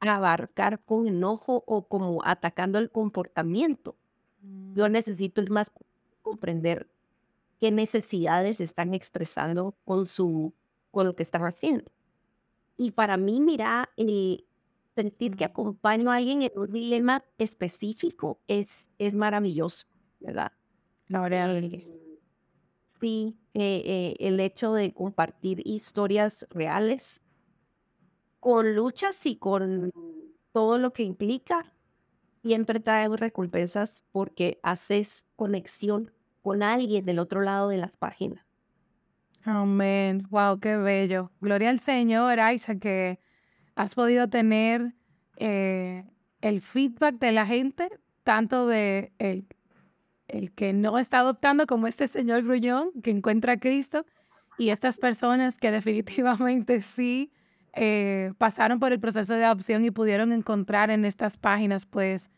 abarcar 0.00 0.82
con 0.82 1.06
enojo 1.06 1.64
o 1.66 1.86
como 1.86 2.22
atacando 2.24 2.78
el 2.78 2.90
comportamiento. 2.90 3.94
Yo 4.74 4.88
mm. 4.88 4.92
necesito 4.92 5.42
más 5.50 5.70
comprender 6.32 6.88
qué 7.60 7.70
necesidades 7.70 8.60
están 8.60 8.94
expresando 8.94 9.76
con 9.84 10.06
su 10.06 10.54
con 10.90 11.06
lo 11.06 11.16
que 11.16 11.22
están 11.22 11.42
haciendo. 11.42 11.90
Y 12.76 12.92
para 12.92 13.16
mí, 13.16 13.40
mira, 13.40 13.90
el 13.96 14.46
sentir 14.94 15.36
que 15.36 15.44
acompaño 15.44 16.10
a 16.10 16.16
alguien 16.16 16.42
en 16.42 16.52
un 16.54 16.70
dilema 16.70 17.24
específico 17.38 18.40
es, 18.46 18.88
es 18.98 19.14
maravilloso, 19.14 19.86
¿verdad? 20.20 20.52
Eh, 21.08 21.78
sí, 23.00 23.38
eh, 23.54 23.82
eh, 23.84 24.16
el 24.20 24.38
hecho 24.40 24.72
de 24.74 24.92
compartir 24.92 25.66
historias 25.66 26.46
reales 26.50 27.22
con 28.38 28.74
luchas 28.74 29.24
y 29.26 29.36
con 29.36 29.92
todo 30.52 30.78
lo 30.78 30.92
que 30.92 31.04
implica, 31.04 31.72
siempre 32.42 32.80
trae 32.80 33.08
recompensas 33.16 34.04
porque 34.12 34.58
haces 34.62 35.24
conexión 35.36 36.12
con 36.42 36.62
alguien 36.62 37.04
del 37.04 37.18
otro 37.18 37.40
lado 37.40 37.68
de 37.68 37.78
las 37.78 37.96
páginas. 37.96 38.44
Amén. 39.44 40.26
Wow, 40.30 40.60
qué 40.60 40.76
bello. 40.76 41.30
Gloria 41.40 41.70
al 41.70 41.80
Señor, 41.80 42.38
Aisha, 42.38 42.76
que 42.76 43.18
has 43.74 43.94
podido 43.94 44.28
tener 44.28 44.94
eh, 45.36 46.04
el 46.40 46.60
feedback 46.60 47.16
de 47.18 47.32
la 47.32 47.46
gente, 47.46 47.88
tanto 48.22 48.66
de 48.66 49.12
el, 49.18 49.46
el, 50.28 50.52
que 50.52 50.72
no 50.72 50.98
está 50.98 51.20
adoptando 51.20 51.66
como 51.66 51.86
este 51.86 52.06
señor 52.06 52.44
Grullón, 52.44 52.90
que 53.02 53.10
encuentra 53.10 53.54
a 53.54 53.56
Cristo, 53.58 54.06
y 54.58 54.68
estas 54.68 54.96
personas 54.96 55.58
que 55.58 55.70
definitivamente 55.72 56.80
sí 56.80 57.32
eh, 57.74 58.32
pasaron 58.38 58.78
por 58.78 58.92
el 58.92 59.00
proceso 59.00 59.34
de 59.34 59.44
adopción 59.44 59.84
y 59.84 59.90
pudieron 59.90 60.32
encontrar 60.32 60.90
en 60.90 61.04
estas 61.04 61.36
páginas 61.36 61.86
pues 61.86 62.30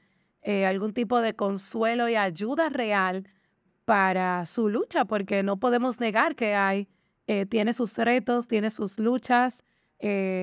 eh, 0.42 0.64
algún 0.64 0.92
tipo 0.92 1.20
de 1.20 1.34
consuelo 1.34 2.08
y 2.08 2.14
ayuda 2.14 2.68
real 2.68 3.28
para 3.84 4.46
su 4.46 4.68
lucha, 4.68 5.04
porque 5.04 5.42
no 5.42 5.58
podemos 5.58 6.00
negar 6.00 6.34
que 6.36 6.54
hay, 6.54 6.88
eh, 7.26 7.46
tiene 7.46 7.72
sus 7.72 7.96
retos, 7.98 8.48
tiene 8.48 8.70
sus 8.70 8.98
luchas, 8.98 9.64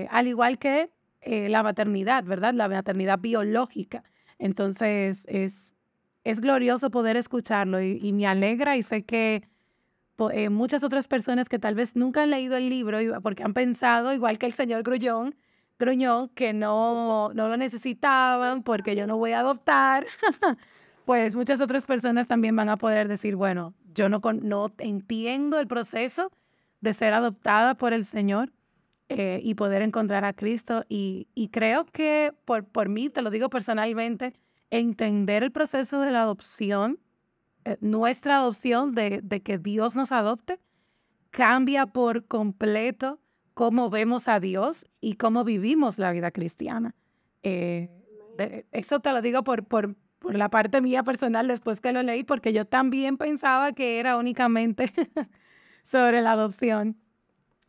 al 0.10 0.27
igual 0.27 0.58
que 0.58 0.89
la 1.23 1.62
maternidad, 1.62 2.23
¿verdad? 2.23 2.56
La 2.56 2.67
maternidad 2.67 3.19
biológica. 3.19 4.04
Entonces 4.39 5.25
es, 5.30 5.75
es 6.23 6.41
glorioso 6.41 6.89
poder 6.89 7.15
escucharlo 7.15 7.80
y, 7.80 7.99
y 8.01 8.12
me 8.12 8.25
alegra 8.25 8.75
y 8.75 8.82
sé 8.82 9.04
que 9.04 9.43
eh, 10.30 10.49
muchas 10.49 10.84
otras 10.84 11.08
personas 11.08 11.49
que 11.49 11.58
tal 11.58 11.73
vez 11.73 11.95
nunca 11.95 12.23
han 12.23 12.30
leído 12.30 12.56
el 12.56 12.69
libro 12.69 12.99
porque 13.23 13.43
han 13.43 13.54
pensado, 13.54 14.13
igual 14.13 14.38
que 14.38 14.45
el 14.45 14.54
señor 14.54 14.84
Grullón, 14.84 15.36
Gruñón, 15.80 16.30
que 16.30 16.54
no, 16.54 17.32
no 17.34 17.47
lo 17.47 17.58
necesitaban 17.58 18.62
porque 18.62 18.95
yo 18.95 19.08
no 19.08 19.17
voy 19.17 19.32
a 19.32 19.39
adoptar, 19.39 20.06
pues 21.05 21.35
muchas 21.35 21.61
otras 21.61 21.85
personas 21.85 22.27
también 22.27 22.55
van 22.55 22.69
a 22.69 22.77
poder 22.77 23.07
decir, 23.07 23.35
bueno, 23.35 23.73
yo 23.93 24.09
no, 24.09 24.21
no 24.41 24.71
entiendo 24.77 25.59
el 25.59 25.67
proceso 25.67 26.31
de 26.79 26.93
ser 26.93 27.13
adoptada 27.13 27.75
por 27.75 27.93
el 27.93 28.05
Señor 28.05 28.51
eh, 29.09 29.39
y 29.43 29.55
poder 29.55 29.81
encontrar 29.81 30.25
a 30.25 30.33
Cristo. 30.33 30.83
Y, 30.89 31.27
y 31.35 31.49
creo 31.49 31.85
que 31.85 32.33
por, 32.45 32.65
por 32.65 32.89
mí, 32.89 33.09
te 33.09 33.21
lo 33.21 33.29
digo 33.29 33.49
personalmente, 33.49 34.33
entender 34.69 35.43
el 35.43 35.51
proceso 35.51 35.99
de 36.01 36.11
la 36.11 36.21
adopción 36.21 36.99
eh, 37.65 37.77
nuestra 37.79 38.37
adopción 38.37 38.95
de, 38.95 39.21
que 39.43 39.57
Dios 39.57 39.95
nos 39.95 40.11
adopte 40.11 40.59
cambia 41.29 41.85
por 41.85 42.25
completo 42.25 43.19
cómo 43.53 43.89
vemos 43.89 44.27
a 44.27 44.39
Dios 44.39 44.87
y 44.99 45.13
cómo 45.13 45.43
vivimos 45.43 45.99
la 45.99 46.11
vida 46.11 46.31
cristiana. 46.31 46.95
Eh, 47.43 47.89
eso 48.71 48.99
te 48.99 49.11
lo 49.11 49.21
digo 49.21 49.43
por, 49.43 49.63
por, 49.63 49.95
por, 50.21 50.36
la 50.36 50.49
parte 50.49 50.81
mía 50.81 51.03
personal 51.03 51.47
después 51.47 51.81
que 51.81 51.91
lo 51.91 52.03
leí, 52.03 52.23
porque 52.23 52.53
yo 52.53 52.65
también 52.65 53.17
pensaba 53.17 53.73
que 53.73 53.99
era 53.99 54.17
únicamente 54.17 54.91
sobre 55.84 56.21
la 56.21 56.34
adopción. 56.34 56.95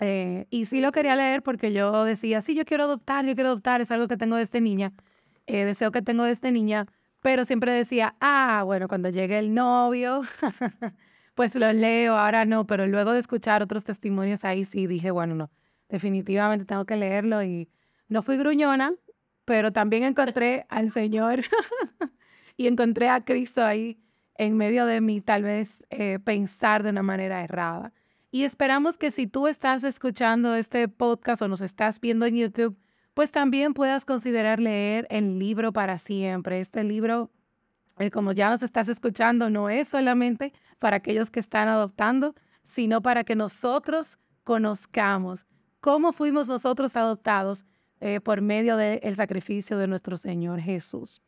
Eh, 0.00 0.46
y 0.50 0.66
sí 0.66 0.80
lo 0.80 0.92
quería 0.92 1.16
leer 1.16 1.42
porque 1.42 1.72
yo 1.72 2.04
decía, 2.04 2.40
sí, 2.40 2.54
yo 2.54 2.64
quiero 2.64 2.84
adoptar, 2.84 3.24
yo 3.24 3.34
quiero 3.34 3.50
adoptar, 3.50 3.80
es 3.80 3.90
algo 3.90 4.08
que 4.08 4.16
tengo 4.16 4.36
de 4.36 4.42
esta 4.42 4.60
niña, 4.60 4.92
deseo 5.46 5.92
que 5.92 6.02
tengo 6.02 6.24
de 6.24 6.32
esta 6.32 6.50
niña, 6.50 6.86
pero 7.20 7.44
siempre 7.44 7.72
decía, 7.72 8.16
ah, 8.20 8.62
bueno, 8.64 8.88
cuando 8.88 9.08
llegue 9.08 9.38
el 9.38 9.54
novio, 9.54 10.22
pues 11.34 11.54
lo 11.54 11.72
leo, 11.72 12.16
ahora 12.16 12.44
no, 12.44 12.66
pero 12.66 12.86
luego 12.86 13.12
de 13.12 13.20
escuchar 13.20 13.62
otros 13.62 13.84
testimonios 13.84 14.44
ahí 14.44 14.64
sí 14.64 14.86
dije, 14.86 15.10
bueno, 15.10 15.34
no, 15.34 15.50
definitivamente 15.88 16.64
tengo 16.64 16.84
que 16.84 16.96
leerlo 16.96 17.42
y 17.42 17.70
no 18.08 18.22
fui 18.22 18.36
gruñona, 18.36 18.92
pero 19.44 19.72
también 19.72 20.02
encontré 20.02 20.66
al 20.68 20.90
Señor 20.90 21.42
y 22.56 22.66
encontré 22.66 23.08
a 23.08 23.24
Cristo 23.24 23.62
ahí 23.64 23.98
en 24.36 24.56
medio 24.56 24.86
de 24.86 25.00
mí, 25.00 25.20
tal 25.20 25.42
vez 25.42 25.86
eh, 25.90 26.18
pensar 26.24 26.82
de 26.82 26.90
una 26.90 27.02
manera 27.02 27.42
errada. 27.42 27.92
Y 28.30 28.44
esperamos 28.44 28.96
que 28.96 29.10
si 29.10 29.26
tú 29.26 29.46
estás 29.46 29.84
escuchando 29.84 30.54
este 30.54 30.88
podcast 30.88 31.42
o 31.42 31.48
nos 31.48 31.60
estás 31.60 32.00
viendo 32.00 32.24
en 32.24 32.36
YouTube, 32.36 32.78
pues 33.14 33.30
también 33.30 33.74
puedas 33.74 34.04
considerar 34.04 34.58
leer 34.58 35.06
el 35.10 35.38
libro 35.38 35.72
para 35.72 35.98
siempre. 35.98 36.60
Este 36.60 36.82
libro, 36.82 37.30
eh, 37.98 38.10
como 38.10 38.32
ya 38.32 38.48
nos 38.48 38.62
estás 38.62 38.88
escuchando, 38.88 39.50
no 39.50 39.68
es 39.68 39.88
solamente 39.88 40.54
para 40.78 40.96
aquellos 40.96 41.30
que 41.30 41.40
están 41.40 41.68
adoptando, 41.68 42.34
sino 42.62 43.02
para 43.02 43.22
que 43.24 43.36
nosotros 43.36 44.18
conozcamos 44.44 45.46
cómo 45.80 46.12
fuimos 46.12 46.48
nosotros 46.48 46.96
adoptados 46.96 47.66
eh, 48.00 48.20
por 48.20 48.40
medio 48.40 48.76
del 48.76 49.14
sacrificio 49.14 49.76
de 49.76 49.88
nuestro 49.88 50.16
Señor 50.16 50.60
Jesús. 50.60 51.20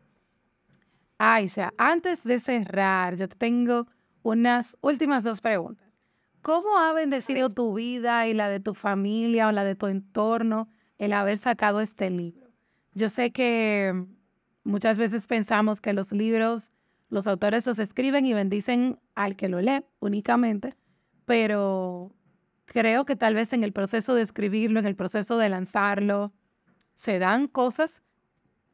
Aisha, 1.19 1.73
antes 1.79 2.25
de 2.25 2.39
cerrar, 2.39 3.17
yo 3.17 3.29
tengo 3.29 3.87
unas 4.23 4.77
últimas 4.81 5.23
dos 5.25 5.41
preguntas. 5.41 5.89
¿Cómo 6.43 6.77
ha 6.79 6.93
bendecido 6.93 7.51
tu 7.51 7.75
vida 7.75 8.27
y 8.27 8.35
la 8.35 8.49
de 8.49 8.61
tu 8.61 8.75
familia 8.75 9.49
o 9.49 9.53
la 9.53 9.65
de 9.65 9.75
tu 9.75 9.87
entorno 9.87 10.69
el 10.99 11.13
haber 11.13 11.39
sacado 11.39 11.81
este 11.81 12.11
libro. 12.11 12.51
Yo 12.93 13.09
sé 13.09 13.33
que 13.33 14.05
muchas 14.63 14.99
veces 14.99 15.27
pensamos 15.27 15.81
que 15.81 15.93
los 15.93 16.13
libros, 16.13 16.73
los 17.09 17.27
autores 17.27 17.67
los 17.67 17.79
escriben 17.79 18.27
y 18.27 18.35
bendicen 18.35 18.99
al 19.15 19.37
que 19.37 19.49
lo 19.49 19.61
lee 19.61 19.85
únicamente, 20.01 20.75
pero 21.25 22.13
creo 22.65 23.05
que 23.05 23.17
tal 23.17 23.35
vez 23.35 23.53
en 23.53 23.65
el 23.65 23.73
proceso 23.73 24.15
de 24.15 24.23
escribirlo, 24.23 24.79
en 24.81 24.87
el 24.87 24.97
proceso 24.97 25.39
de 25.39 25.49
lanzarlo, 25.49 26.33
se 26.95 27.19
dan 27.19 27.49
cosas 27.49 28.03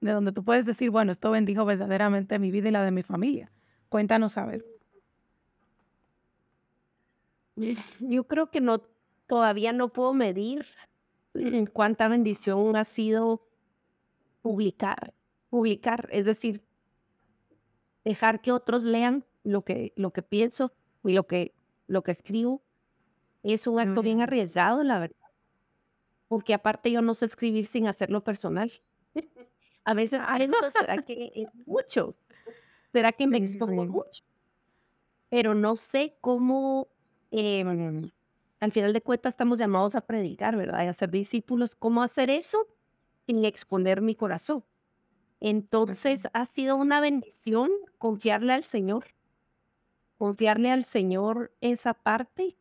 de 0.00 0.12
donde 0.12 0.32
tú 0.32 0.44
puedes 0.44 0.66
decir, 0.66 0.90
bueno, 0.90 1.12
esto 1.12 1.30
bendijo 1.30 1.64
verdaderamente 1.64 2.38
mi 2.38 2.50
vida 2.50 2.68
y 2.68 2.72
la 2.72 2.84
de 2.84 2.90
mi 2.90 3.02
familia. 3.02 3.52
Cuéntanos 3.88 4.38
a 4.38 4.46
ver. 4.46 4.64
Yo 8.00 8.24
creo 8.24 8.50
que 8.50 8.60
no, 8.60 8.80
todavía 9.26 9.72
no 9.72 9.92
puedo 9.92 10.14
medir 10.14 10.66
cuánta 11.72 12.08
bendición 12.08 12.76
ha 12.76 12.84
sido 12.84 13.46
publicar, 14.42 15.12
publicar, 15.50 16.08
es 16.12 16.24
decir, 16.24 16.62
dejar 18.04 18.40
que 18.40 18.52
otros 18.52 18.84
lean 18.84 19.26
lo 19.44 19.62
que, 19.62 19.92
lo 19.96 20.12
que 20.12 20.22
pienso 20.22 20.72
y 21.04 21.12
lo 21.12 21.26
que, 21.26 21.54
lo 21.86 22.02
que 22.02 22.12
escribo. 22.12 22.62
Es 23.42 23.66
un 23.66 23.80
acto 23.80 24.02
bien 24.02 24.20
arriesgado, 24.20 24.82
la 24.82 24.98
verdad. 24.98 25.16
Porque 26.28 26.54
aparte 26.54 26.90
yo 26.90 27.02
no 27.02 27.14
sé 27.14 27.26
escribir 27.26 27.66
sin 27.66 27.86
hacerlo 27.86 28.22
personal. 28.22 28.70
A 29.90 29.94
veces 29.94 30.22
¿será 30.72 30.98
que 31.05 31.33
es 31.35 31.48
mucho? 31.66 32.14
¿Será 32.92 33.11
que 33.11 33.26
me 33.26 33.38
expongo 33.38 33.85
mucho? 33.87 34.22
Pero 35.29 35.53
no 35.53 35.74
sé 35.74 36.16
cómo 36.20 36.87
em, 37.33 38.09
al 38.61 38.70
final 38.70 38.92
de 38.92 39.00
cuentas 39.00 39.33
estamos 39.33 39.59
llamados 39.59 39.96
a 39.96 40.03
predicar, 40.03 40.57
¿verdad? 40.57 40.85
Y 40.85 40.87
a 40.87 40.92
ser 40.92 41.11
discípulos. 41.11 41.74
¿Cómo 41.74 42.05
hacer 42.05 42.31
eso 42.31 42.68
sin 43.26 43.44
exponer 43.44 44.00
mi 44.00 44.14
corazón? 44.14 44.64
Entonces 45.40 46.29
ha 46.35 46.46
sido 46.46 46.76
una 46.76 47.00
bendición 47.00 47.72
confiarle 47.98 48.53
al 48.53 48.62
Señor, 48.62 49.07
confiarle 50.18 50.70
al 50.70 50.85
Señor 50.85 51.53
esa 51.61 51.94
parte. 51.94 52.57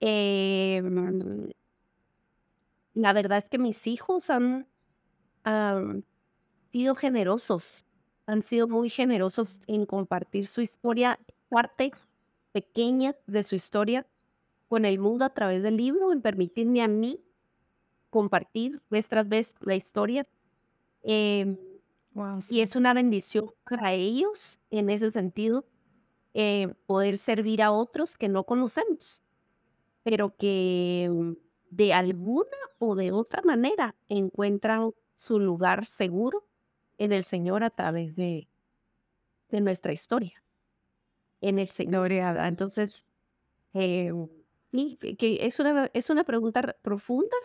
Em, 0.00 1.50
la 2.94 3.12
verdad 3.12 3.36
es 3.36 3.50
que 3.50 3.58
mis 3.58 3.86
hijos 3.86 4.30
han, 4.30 4.66
han 5.44 6.06
sido 6.76 6.94
generosos, 6.94 7.86
han 8.26 8.42
sido 8.42 8.68
muy 8.68 8.90
generosos 8.90 9.62
en 9.66 9.86
compartir 9.86 10.46
su 10.46 10.60
historia, 10.60 11.18
parte 11.48 11.90
pequeña 12.52 13.16
de 13.26 13.42
su 13.44 13.54
historia 13.54 14.06
con 14.68 14.84
el 14.84 14.98
mundo 14.98 15.24
a 15.24 15.30
través 15.30 15.62
del 15.62 15.78
libro, 15.78 16.12
en 16.12 16.20
permitirme 16.20 16.82
a 16.82 16.88
mí 16.88 17.18
compartir 18.10 18.82
vez 18.90 19.08
tras 19.08 19.26
vez 19.26 19.54
la 19.60 19.74
historia. 19.74 20.26
Em, 21.02 21.56
y 22.50 22.60
es 22.60 22.76
una 22.76 22.92
bendición 22.92 23.50
para 23.64 23.94
ellos 23.94 24.60
en 24.68 24.90
ese 24.90 25.10
sentido, 25.10 25.64
eh, 26.34 26.74
poder 26.84 27.16
servir 27.16 27.62
a 27.62 27.72
otros 27.72 28.18
que 28.18 28.28
no 28.28 28.44
conocemos, 28.44 29.22
pero 30.02 30.36
que 30.36 31.08
mm, 31.10 31.32
de 31.70 31.94
alguna 31.94 32.58
o 32.78 32.94
de 32.96 33.12
otra 33.12 33.40
manera 33.40 33.94
encuentran 34.10 34.92
su 35.14 35.40
lugar 35.40 35.86
seguro 35.86 36.44
en 36.98 37.12
el 37.12 37.22
Señor 37.24 37.64
a 37.64 37.70
través 37.70 38.16
de, 38.16 38.48
de 39.50 39.60
nuestra 39.60 39.92
historia. 39.92 40.42
En 41.40 41.58
el 41.58 41.68
Señor. 41.68 42.12
Entonces, 42.12 43.04
eh, 43.74 44.12
sí, 44.70 44.98
que 45.18 45.38
es 45.42 45.60
una, 45.60 45.90
es 45.92 46.10
una 46.10 46.24
pregunta 46.24 46.76
profunda 46.82 47.36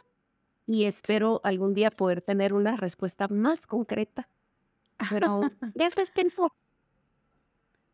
y 0.65 0.85
espero 0.85 1.41
algún 1.43 1.73
día 1.73 1.91
poder 1.91 2.21
tener 2.21 2.53
una 2.53 2.77
respuesta 2.77 3.27
más 3.27 3.67
concreta. 3.67 4.29
Pero 5.09 5.41
eso 5.75 6.01
es 6.01 6.11
pensó. 6.11 6.53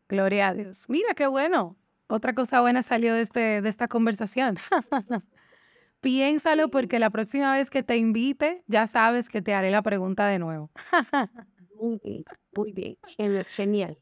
Gloria 0.08 0.48
a 0.48 0.54
Dios. 0.54 0.88
Mira 0.88 1.14
qué 1.14 1.26
bueno. 1.26 1.76
Otra 2.06 2.34
cosa 2.34 2.60
buena 2.60 2.82
salió 2.82 3.14
de, 3.14 3.22
este, 3.22 3.60
de 3.60 3.68
esta 3.68 3.88
conversación. 3.88 4.56
Piénsalo 6.00 6.70
porque 6.70 6.98
la 6.98 7.10
próxima 7.10 7.56
vez 7.56 7.70
que 7.70 7.82
te 7.82 7.96
invite, 7.96 8.62
ya 8.66 8.86
sabes 8.86 9.28
que 9.28 9.42
te 9.42 9.54
haré 9.54 9.70
la 9.70 9.82
pregunta 9.82 10.26
de 10.28 10.38
nuevo. 10.38 10.70
muy 11.74 12.00
bien, 12.02 12.24
muy 12.54 12.72
bien. 12.72 12.96
Genial. 13.46 13.98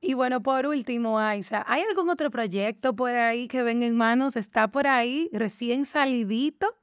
Y 0.00 0.12
bueno, 0.12 0.42
por 0.42 0.66
último, 0.66 1.18
Aisha, 1.18 1.64
¿hay 1.66 1.82
algún 1.82 2.10
otro 2.10 2.30
proyecto 2.30 2.94
por 2.94 3.14
ahí 3.14 3.48
que 3.48 3.62
venga 3.62 3.86
en 3.86 3.96
manos? 3.96 4.36
¿Está 4.36 4.68
por 4.68 4.86
ahí 4.86 5.30
recién 5.32 5.86
salidito? 5.86 6.76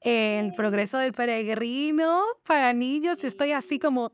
El 0.00 0.54
progreso 0.54 0.96
del 0.98 1.12
peregrino 1.12 2.22
para 2.46 2.72
niños. 2.72 3.24
Estoy 3.24 3.50
así 3.50 3.80
como, 3.80 4.12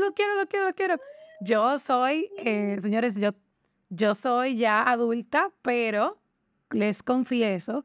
lo 0.00 0.14
quiero, 0.14 0.36
lo 0.36 0.46
quiero, 0.46 0.66
lo 0.66 0.74
quiero. 0.74 0.96
Yo 1.42 1.78
soy, 1.78 2.30
eh, 2.38 2.78
señores, 2.80 3.14
yo, 3.16 3.32
yo 3.90 4.14
soy 4.14 4.56
ya 4.56 4.82
adulta, 4.82 5.50
pero 5.60 6.18
les 6.70 7.02
confieso 7.02 7.84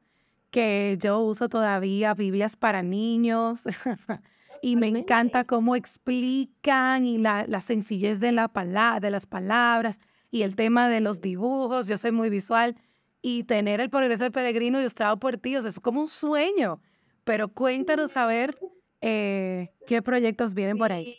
que 0.53 0.99
yo 1.01 1.19
uso 1.19 1.49
todavía 1.49 2.13
Biblias 2.13 2.55
para 2.55 2.83
niños 2.83 3.63
y 4.61 4.75
me 4.75 4.87
encanta 4.87 5.45
cómo 5.45 5.75
explican 5.75 7.05
y 7.05 7.17
la, 7.17 7.45
la 7.47 7.59
sencillez 7.59 8.19
de, 8.19 8.31
la 8.31 8.99
de 9.01 9.09
las 9.09 9.25
palabras 9.25 9.99
y 10.29 10.43
el 10.43 10.55
tema 10.55 10.89
de 10.89 11.01
los 11.01 11.21
dibujos. 11.21 11.87
Yo 11.87 11.97
soy 11.97 12.11
muy 12.11 12.29
visual 12.29 12.75
y 13.19 13.45
tener 13.45 13.81
el 13.81 13.89
progreso 13.89 14.25
del 14.25 14.31
peregrino 14.31 14.79
ilustrado 14.79 15.17
por 15.17 15.37
tíos 15.37 15.65
es 15.65 15.79
como 15.79 16.01
un 16.01 16.07
sueño. 16.07 16.79
Pero 17.23 17.47
cuéntanos 17.47 18.15
a 18.15 18.27
ver 18.27 18.55
eh, 19.01 19.71
qué 19.87 20.03
proyectos 20.03 20.53
vienen 20.53 20.77
por 20.77 20.91
ahí. 20.91 21.17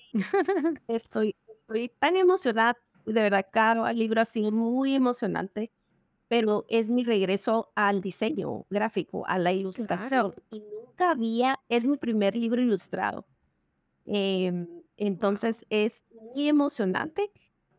Estoy, 0.86 1.34
estoy 1.48 1.90
tan 1.98 2.16
emocionada, 2.16 2.78
de 3.04 3.20
verdad, 3.20 3.44
cada 3.50 3.92
libro 3.92 4.20
ha 4.20 4.26
sido 4.26 4.52
muy 4.52 4.94
emocionante 4.94 5.72
pero 6.28 6.64
es 6.68 6.88
mi 6.88 7.04
regreso 7.04 7.70
al 7.74 8.00
diseño 8.00 8.66
gráfico, 8.70 9.26
a 9.26 9.38
la 9.38 9.52
ilustración. 9.52 10.34
Y 10.50 10.60
nunca 10.60 11.10
había, 11.10 11.60
es 11.68 11.84
mi 11.84 11.96
primer 11.96 12.34
libro 12.34 12.62
ilustrado. 12.62 13.26
Em, 14.06 14.66
entonces 14.96 15.66
es 15.70 16.02
muy 16.12 16.48
emocionante. 16.48 17.30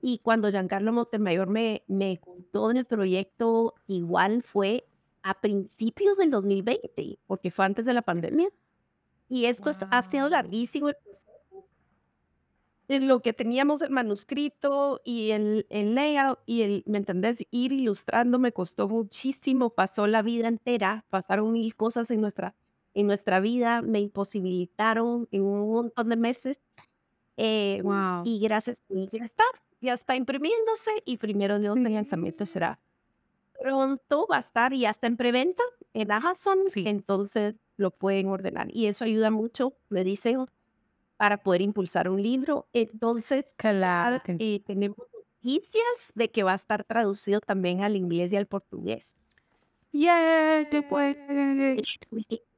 Y 0.01 0.19
cuando 0.19 0.49
Giancarlo 0.49 0.93
Montemayor 0.93 1.47
me, 1.47 1.83
me 1.87 2.19
contó 2.19 2.69
del 2.69 2.85
proyecto, 2.85 3.73
igual 3.87 4.43
fue 4.43 4.85
a 5.23 5.41
principios 5.41 6.17
del 6.17 6.29
2020, 6.29 7.17
porque 7.25 7.49
fue 7.49 7.65
antes 7.65 7.85
de 7.85 7.93
la 7.93 8.03
pandemia. 8.03 8.49
Y 9.27 9.45
esto 9.45 9.71
ha 9.89 10.03
sido 10.03 10.29
larguísimo 10.29 10.89
el 10.89 10.95
proceso 10.95 11.31
en 12.87 13.07
lo 13.07 13.21
que 13.21 13.33
teníamos 13.33 13.81
el 13.81 13.89
manuscrito 13.89 15.01
y 15.03 15.31
el, 15.31 15.65
el 15.69 15.95
layout 15.95 16.39
y 16.45 16.61
el, 16.61 16.83
¿me 16.85 16.97
entendés? 16.97 17.45
Ir 17.51 17.71
ilustrando 17.71 18.39
me 18.39 18.51
costó 18.51 18.87
muchísimo, 18.87 19.71
pasó 19.71 20.07
la 20.07 20.21
vida 20.21 20.47
entera, 20.47 21.05
pasaron 21.09 21.51
mil 21.51 21.75
cosas 21.75 22.11
en 22.11 22.21
nuestra, 22.21 22.55
en 22.93 23.07
nuestra 23.07 23.39
vida, 23.39 23.81
me 23.81 23.99
imposibilitaron 23.99 25.27
en 25.31 25.41
un 25.41 25.71
montón 25.71 26.09
de 26.09 26.15
meses. 26.15 26.61
Eh, 27.37 27.81
y 28.23 28.39
gracias 28.39 28.81
a 28.89 28.93
Dios 28.93 29.11
ya 29.11 29.25
está, 29.25 29.43
ya 29.81 29.93
está 29.93 30.15
imprimiéndose 30.15 30.91
y 31.05 31.17
primero 31.17 31.59
de 31.59 31.67
el 31.67 31.93
lanzamiento 31.93 32.45
será 32.45 32.79
pronto, 33.59 34.27
va 34.31 34.37
a 34.37 34.39
estar 34.39 34.73
y 34.73 34.81
ya 34.81 34.89
está 34.89 35.07
en 35.07 35.17
preventa 35.17 35.63
en 35.93 36.11
Amazon, 36.11 36.59
entonces 36.75 37.55
lo 37.77 37.91
pueden 37.91 38.27
ordenar 38.27 38.67
y 38.71 38.87
eso 38.87 39.05
ayuda 39.05 39.31
mucho, 39.31 39.75
me 39.89 40.03
dicen 40.03 40.45
para 41.17 41.37
poder 41.37 41.61
impulsar 41.61 42.09
un 42.09 42.21
libro. 42.21 42.67
Entonces, 42.73 43.53
claro, 43.57 44.21
eh, 44.39 44.61
tenemos 44.65 44.97
noticias 45.13 46.11
de 46.15 46.29
que 46.31 46.43
va 46.43 46.53
a 46.53 46.55
estar 46.55 46.83
traducido 46.83 47.39
también 47.41 47.81
al 47.81 47.95
inglés 47.95 48.33
y 48.33 48.35
al 48.37 48.47
portugués. 48.47 49.17
Yeah, 49.91 50.67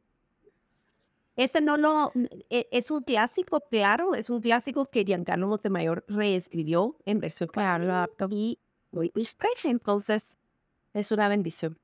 Este 1.35 1.61
no 1.61 1.77
lo 1.77 2.11
e, 2.49 2.67
es 2.71 2.89
un 2.89 3.03
clásico, 3.03 3.61
claro, 3.69 4.15
es 4.15 4.31
un 4.31 4.41
clásico 4.41 4.87
que 4.87 5.03
Giancarlo 5.05 5.47
Montemayor 5.47 6.03
reescribió 6.07 6.97
en 7.05 7.19
versión 7.19 7.47
claro, 7.49 8.07
y 8.31 8.57
entonces 9.63 10.35
es 10.93 11.11
una 11.11 11.27
bendición. 11.27 11.77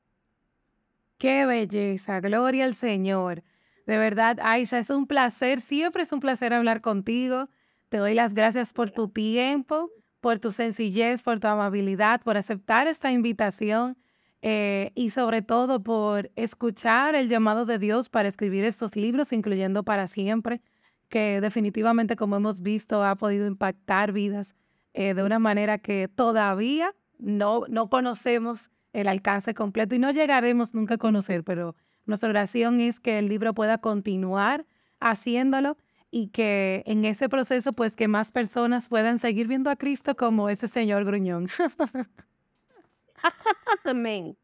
Qué 1.20 1.46
belleza, 1.46 2.20
gloria 2.20 2.66
al 2.66 2.74
Señor. 2.74 3.44
De 3.86 3.98
verdad, 3.98 4.40
Aisha, 4.42 4.80
es 4.80 4.90
un 4.90 5.08
placer, 5.08 5.60
siempre 5.62 6.04
es 6.04 6.12
un 6.12 6.20
placer 6.20 6.54
hablar 6.54 6.82
contigo. 6.82 7.50
Te 7.90 7.98
doy 7.98 8.14
las 8.14 8.34
gracias 8.34 8.74
por 8.74 8.92
tu 8.92 9.10
tiempo, 9.10 9.92
por 10.22 10.40
tu 10.40 10.52
sencillez, 10.52 11.22
por 11.22 11.40
tu 11.40 11.48
amabilidad, 11.48 12.22
por 12.22 12.38
aceptar 12.38 12.88
esta 12.88 13.12
invitación 13.12 13.98
eh, 14.42 14.92
y 14.96 15.10
sobre 15.10 15.42
todo 15.42 15.84
por 15.84 16.32
escuchar 16.36 17.16
el 17.16 17.28
llamado 17.28 17.66
de 17.66 17.78
Dios 17.78 18.10
para 18.10 18.30
escribir 18.30 18.64
estos 18.64 18.96
libros, 18.96 19.34
incluyendo 19.34 19.84
para 19.84 20.08
siempre, 20.08 20.62
que 21.10 21.42
definitivamente, 21.42 22.16
como 22.16 22.38
hemos 22.38 22.62
visto, 22.62 23.04
ha 23.04 23.16
podido 23.16 23.48
impactar 23.48 24.14
vidas 24.14 24.56
eh, 24.94 25.14
de 25.14 25.24
una 25.24 25.40
manera 25.40 25.78
que 25.78 26.08
todavía 26.08 26.96
no, 27.20 27.64
no 27.68 27.90
conocemos 27.90 28.70
el 28.94 29.08
alcance 29.08 29.54
completo 29.54 29.96
y 29.96 30.00
no 30.00 30.12
llegaremos 30.12 30.74
nunca 30.74 30.96
a 30.96 30.98
conocer, 30.98 31.44
pero 31.44 31.76
nuestra 32.06 32.30
oración 32.30 32.80
es 32.82 33.00
que 33.00 33.20
el 33.20 33.28
libro 33.30 33.54
pueda 33.54 33.78
continuar 33.80 34.66
haciéndolo 35.00 35.78
y 36.12 36.28
que 36.28 36.84
en 36.86 37.06
ese 37.06 37.30
proceso, 37.30 37.74
pues 37.74 37.96
que 37.96 38.08
más 38.08 38.32
personas 38.32 38.88
puedan 38.90 39.18
seguir 39.20 39.48
viendo 39.48 39.70
a 39.70 39.76
Cristo 39.76 40.16
como 40.16 40.50
ese 40.50 40.68
Señor 40.68 41.06
gruñón. 41.06 41.48
amén. 43.86 44.38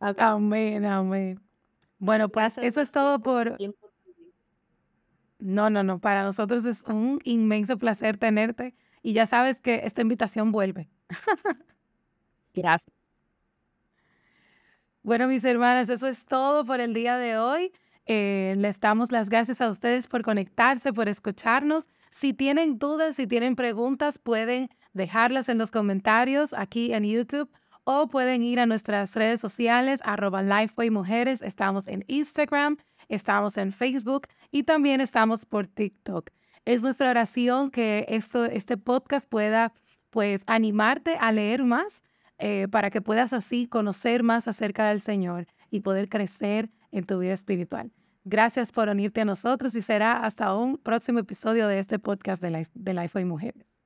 Amén, 0.00 0.84
amén. 0.84 1.40
Bueno, 1.98 2.28
pues 2.30 2.58
eso 2.58 2.80
es 2.80 2.90
todo 2.92 3.20
por... 3.22 3.56
No, 5.38 5.70
no, 5.70 5.82
no, 5.82 5.98
para 6.00 6.22
nosotros 6.22 6.64
es 6.64 6.82
un 6.84 7.18
inmenso 7.24 7.76
placer 7.76 8.16
tenerte 8.16 8.74
y 9.02 9.12
ya 9.12 9.26
sabes 9.26 9.60
que 9.60 9.80
esta 9.84 10.00
invitación 10.02 10.52
vuelve. 10.52 10.88
Gracias. 12.54 13.01
Bueno, 15.04 15.26
mis 15.26 15.44
hermanas, 15.44 15.88
eso 15.88 16.06
es 16.06 16.24
todo 16.24 16.64
por 16.64 16.80
el 16.80 16.94
día 16.94 17.18
de 17.18 17.36
hoy. 17.36 17.72
Eh, 18.06 18.54
les 18.56 18.78
damos 18.78 19.10
las 19.10 19.28
gracias 19.28 19.60
a 19.60 19.68
ustedes 19.68 20.06
por 20.06 20.22
conectarse, 20.22 20.92
por 20.92 21.08
escucharnos. 21.08 21.88
Si 22.10 22.32
tienen 22.32 22.78
dudas, 22.78 23.16
si 23.16 23.26
tienen 23.26 23.56
preguntas, 23.56 24.20
pueden 24.20 24.68
dejarlas 24.92 25.48
en 25.48 25.58
los 25.58 25.72
comentarios 25.72 26.52
aquí 26.52 26.92
en 26.92 27.02
YouTube 27.02 27.50
o 27.82 28.06
pueden 28.06 28.44
ir 28.44 28.60
a 28.60 28.66
nuestras 28.66 29.16
redes 29.16 29.40
sociales, 29.40 30.00
arroba 30.04 30.40
Lifeway 30.40 30.90
Mujeres. 30.90 31.42
Estamos 31.42 31.88
en 31.88 32.04
Instagram, 32.06 32.76
estamos 33.08 33.56
en 33.56 33.72
Facebook 33.72 34.28
y 34.52 34.62
también 34.62 35.00
estamos 35.00 35.46
por 35.46 35.66
TikTok. 35.66 36.30
Es 36.64 36.84
nuestra 36.84 37.10
oración 37.10 37.72
que 37.72 38.06
esto, 38.08 38.44
este 38.44 38.76
podcast 38.76 39.28
pueda 39.28 39.72
pues 40.10 40.44
animarte 40.46 41.16
a 41.16 41.32
leer 41.32 41.64
más 41.64 42.04
eh, 42.44 42.66
para 42.66 42.90
que 42.90 43.00
puedas 43.00 43.32
así 43.32 43.68
conocer 43.68 44.24
más 44.24 44.48
acerca 44.48 44.88
del 44.88 44.98
Señor 44.98 45.46
y 45.70 45.78
poder 45.78 46.08
crecer 46.08 46.70
en 46.90 47.04
tu 47.04 47.20
vida 47.20 47.34
espiritual. 47.34 47.92
Gracias 48.24 48.72
por 48.72 48.88
unirte 48.88 49.20
a 49.20 49.24
nosotros 49.24 49.76
y 49.76 49.80
será 49.80 50.24
hasta 50.24 50.52
un 50.56 50.76
próximo 50.76 51.20
episodio 51.20 51.68
de 51.68 51.78
este 51.78 52.00
podcast 52.00 52.42
de, 52.42 52.50
la, 52.50 52.66
de 52.74 52.94
Life 52.94 53.24
Mujeres. 53.24 53.81